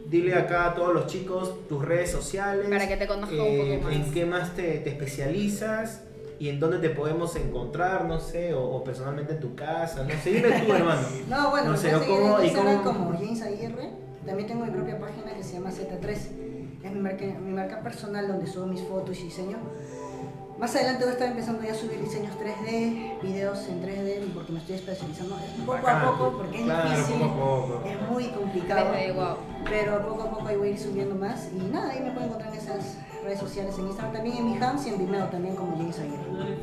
dile 0.09 0.33
acá 0.35 0.67
a 0.67 0.73
todos 0.75 0.93
los 0.93 1.07
chicos 1.07 1.67
tus 1.67 1.83
redes 1.83 2.09
sociales. 2.11 2.65
Para 2.69 2.87
que 2.87 2.95
te 2.97 3.07
conozcan 3.07 3.39
un 3.39 3.45
eh, 3.45 3.77
poco 3.79 3.83
más. 3.91 3.95
¿En 3.95 4.13
qué 4.13 4.25
más 4.25 4.55
te, 4.55 4.77
te 4.79 4.89
especializas? 4.89 6.03
¿Y 6.39 6.49
en 6.49 6.59
dónde 6.59 6.77
te 6.79 6.89
podemos 6.91 7.35
encontrar? 7.35 8.05
No 8.05 8.19
sé, 8.19 8.53
o, 8.53 8.61
o 8.63 8.83
personalmente 8.83 9.33
en 9.33 9.39
tu 9.39 9.55
casa. 9.55 10.03
No 10.03 10.09
sé, 10.23 10.29
dime 10.31 10.61
tú, 10.65 10.71
hermano. 10.73 11.01
No, 11.27 11.49
bueno, 11.49 11.71
No 11.71 11.77
sé, 11.77 11.91
¿cómo- 11.91 12.41
y 12.43 12.49
cómo- 12.51 12.83
como 12.83 13.13
James 13.13 13.41
Aguirre. 13.41 13.89
También 14.27 14.47
tengo 14.47 14.65
mi 14.65 14.71
propia 14.71 14.99
página 14.99 15.33
que 15.33 15.43
se 15.43 15.53
llama 15.53 15.71
Z3. 15.71 16.09
Es 16.83 16.91
mi 16.91 16.99
marca, 16.99 17.25
mi 17.25 17.53
marca 17.53 17.79
personal 17.81 18.27
donde 18.27 18.45
subo 18.45 18.65
mis 18.67 18.81
fotos 18.81 19.17
y 19.19 19.23
diseño. 19.23 19.57
Más 20.59 20.75
adelante 20.75 21.03
voy 21.03 21.09
a 21.11 21.13
estar 21.13 21.27
empezando 21.29 21.63
ya 21.63 21.71
a 21.71 21.75
subir 21.75 21.99
diseños 22.01 22.33
3D, 22.35 23.21
videos 23.21 23.67
en 23.69 23.81
3D, 23.83 24.33
porque 24.33 24.51
me 24.53 24.59
estoy 24.59 24.75
especializando 24.75 25.35
Es 25.37 25.51
poco 25.61 25.71
Bacán. 25.73 25.97
a 25.97 26.11
poco, 26.17 26.37
porque 26.37 26.57
es 26.57 26.63
Claro, 26.63 26.89
difícil, 26.89 27.15
poco 27.19 27.29
a 27.29 27.67
poco. 27.67 27.81
es 27.87 28.09
muy 28.09 28.27
complicado. 28.29 28.89
Pero 29.69 30.07
poco 30.07 30.23
a 30.23 30.29
poco 30.31 30.47
ahí 30.47 30.57
voy 30.57 30.67
a 30.69 30.71
ir 30.71 30.79
subiendo 30.79 31.15
más. 31.15 31.49
Y 31.55 31.59
nada, 31.71 31.91
ahí 31.91 31.99
me 32.01 32.09
pueden 32.11 32.29
encontrar 32.29 32.53
en 32.53 32.59
esas 32.59 32.97
redes 33.27 33.39
sociales, 33.39 33.75
en 33.77 33.87
Instagram 33.87 34.13
también, 34.13 34.37
en 34.37 34.45
mi 34.51 34.57
Hams 34.63 34.85
y 34.87 34.89
en 34.89 34.97
Vimeo 34.99 35.25
también 35.25 35.55
como 35.55 35.75
James 35.77 35.99
Aguirre. 35.99 36.57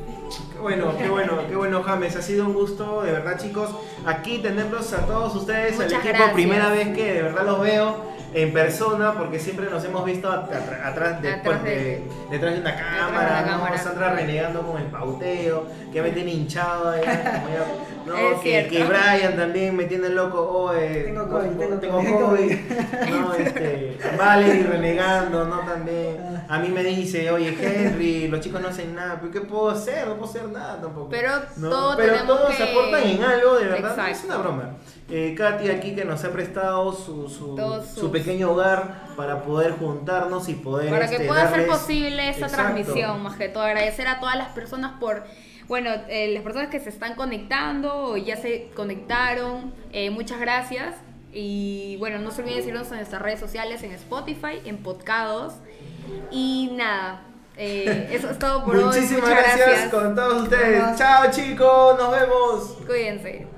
Qué 0.53 0.59
bueno, 0.59 0.93
qué 0.97 1.09
bueno, 1.09 1.33
qué 1.47 1.55
bueno, 1.55 1.83
James. 1.83 2.15
Ha 2.15 2.21
sido 2.21 2.45
un 2.45 2.53
gusto, 2.53 3.03
de 3.03 3.11
verdad, 3.11 3.37
chicos. 3.37 3.69
Aquí 4.05 4.39
tenerlos 4.39 4.91
a 4.93 5.05
todos 5.05 5.35
ustedes, 5.35 5.75
Muchas 5.75 5.91
el 5.91 5.97
equipo, 5.99 6.09
gracias. 6.13 6.33
primera 6.33 6.69
vez 6.69 6.87
que 6.95 7.13
de 7.13 7.21
verdad 7.21 7.45
los 7.45 7.61
veo 7.61 8.15
en 8.33 8.51
persona, 8.51 9.13
porque 9.13 9.39
siempre 9.39 9.69
nos 9.69 9.85
hemos 9.85 10.03
visto 10.03 10.29
at- 10.29 10.51
at- 10.51 10.85
atrás, 10.91 11.21
de, 11.21 11.31
Atrás 11.35 11.63
de- 11.63 11.69
de- 11.69 12.03
detrás 12.31 12.53
de 12.55 12.59
una 12.61 12.71
de 12.71 12.77
cámara, 12.81 13.29
la 13.33 13.41
¿no? 13.43 13.47
cámara. 13.59 13.77
Sandra 13.77 14.13
renegando 14.13 14.61
con 14.63 14.81
el 14.81 14.87
pauteo, 14.87 15.67
que 15.93 16.01
me 16.01 16.09
tiene 16.11 16.31
hinchado 16.31 16.91
como 16.91 17.03
ya- 17.03 17.65
no, 18.05 18.15
Es 18.17 18.39
que, 18.41 18.67
que 18.67 18.83
Brian 18.83 19.35
también 19.35 19.75
me 19.75 19.85
tiene 19.85 20.09
loco, 20.09 20.39
oh, 20.41 20.73
eh, 20.75 21.03
Tengo 21.05 21.27
COVID, 21.29 21.49
tengo, 21.51 21.75
tengo 21.77 21.97
COVID, 21.97 22.19
COVID. 22.19 22.57
no, 23.09 23.33
este, 23.35 23.97
Valerie 24.17 24.63
renegando, 24.63 25.45
¿no? 25.45 25.59
También, 25.59 26.34
a 26.49 26.59
mí 26.59 26.69
me 26.69 26.83
dice, 26.83 27.29
oye 27.31 27.55
Henry, 27.59 28.27
los 28.27 28.39
chicos 28.41 28.61
no 28.61 28.67
hacen 28.69 28.95
nada, 28.95 29.19
¿pero 29.19 29.31
qué 29.31 29.41
puedo 29.41 29.69
hacer? 29.69 30.07
No 30.07 30.15
puedo 30.17 30.29
hacer 30.29 30.47
nada 30.49 30.79
tampoco. 30.81 31.09
Pero 31.09 31.31
No, 31.57 31.69
todo 31.69 31.97
pero 31.97 32.15
todos 32.25 32.55
que- 32.55 32.63
aportan 32.63 33.03
en 33.03 33.23
algo, 33.23 33.55
de 33.57 33.65
verdad, 33.65 33.95
no 33.97 34.05
es 34.05 34.09
Exacto. 34.19 34.25
una 34.27 34.37
broma. 34.37 34.71
Eh, 35.09 35.35
Katy 35.37 35.69
aquí 35.69 35.93
que 35.95 36.03
nos 36.05 36.23
ha 36.23 36.31
prestado 36.31 36.91
su, 36.91 37.29
su, 37.29 37.55
Todos 37.55 37.87
su 37.87 37.99
sus- 38.01 38.11
pequeño 38.11 38.51
hogar 38.51 39.05
para 39.15 39.43
poder 39.43 39.73
juntarnos 39.73 40.49
y 40.49 40.53
poder... 40.55 40.89
Para 40.89 41.07
que 41.07 41.15
este, 41.15 41.27
pueda 41.27 41.47
ser 41.49 41.59
darles- 41.67 41.67
posible 41.71 42.29
esta 42.29 42.47
Exacto. 42.47 42.73
transmisión, 42.73 43.21
más 43.23 43.35
que 43.37 43.49
todo 43.49 43.63
agradecer 43.63 44.07
a 44.07 44.19
todas 44.19 44.35
las 44.35 44.49
personas 44.49 44.93
por, 44.99 45.23
bueno, 45.67 45.91
eh, 46.09 46.31
las 46.33 46.41
personas 46.43 46.69
que 46.69 46.79
se 46.79 46.89
están 46.89 47.15
conectando 47.15 47.93
o 47.95 48.17
ya 48.17 48.35
se 48.37 48.69
conectaron, 48.75 49.73
eh, 49.93 50.09
muchas 50.09 50.39
gracias. 50.39 50.95
Y 51.37 51.97
bueno, 51.97 52.17
no 52.19 52.31
se 52.31 52.41
olviden 52.41 52.59
de 52.59 52.63
seguirnos 52.63 52.89
en 52.91 52.95
nuestras 52.97 53.21
redes 53.21 53.41
sociales, 53.41 53.83
en 53.83 53.91
Spotify, 53.91 54.61
en 54.65 54.77
Podcados. 54.77 55.53
Y 56.31 56.71
nada, 56.73 57.21
eh, 57.57 58.09
eso 58.11 58.29
es 58.29 58.39
todo 58.39 58.63
por 58.63 58.75
hoy. 58.75 58.83
Muchísimas 58.83 59.29
gracias, 59.29 59.57
gracias. 59.57 59.89
con 59.91 60.15
todos 60.15 60.43
ustedes. 60.43 60.97
Chao 60.97 61.31
chicos, 61.31 61.97
nos 61.97 62.11
vemos. 62.11 62.77
Cuídense. 62.85 63.54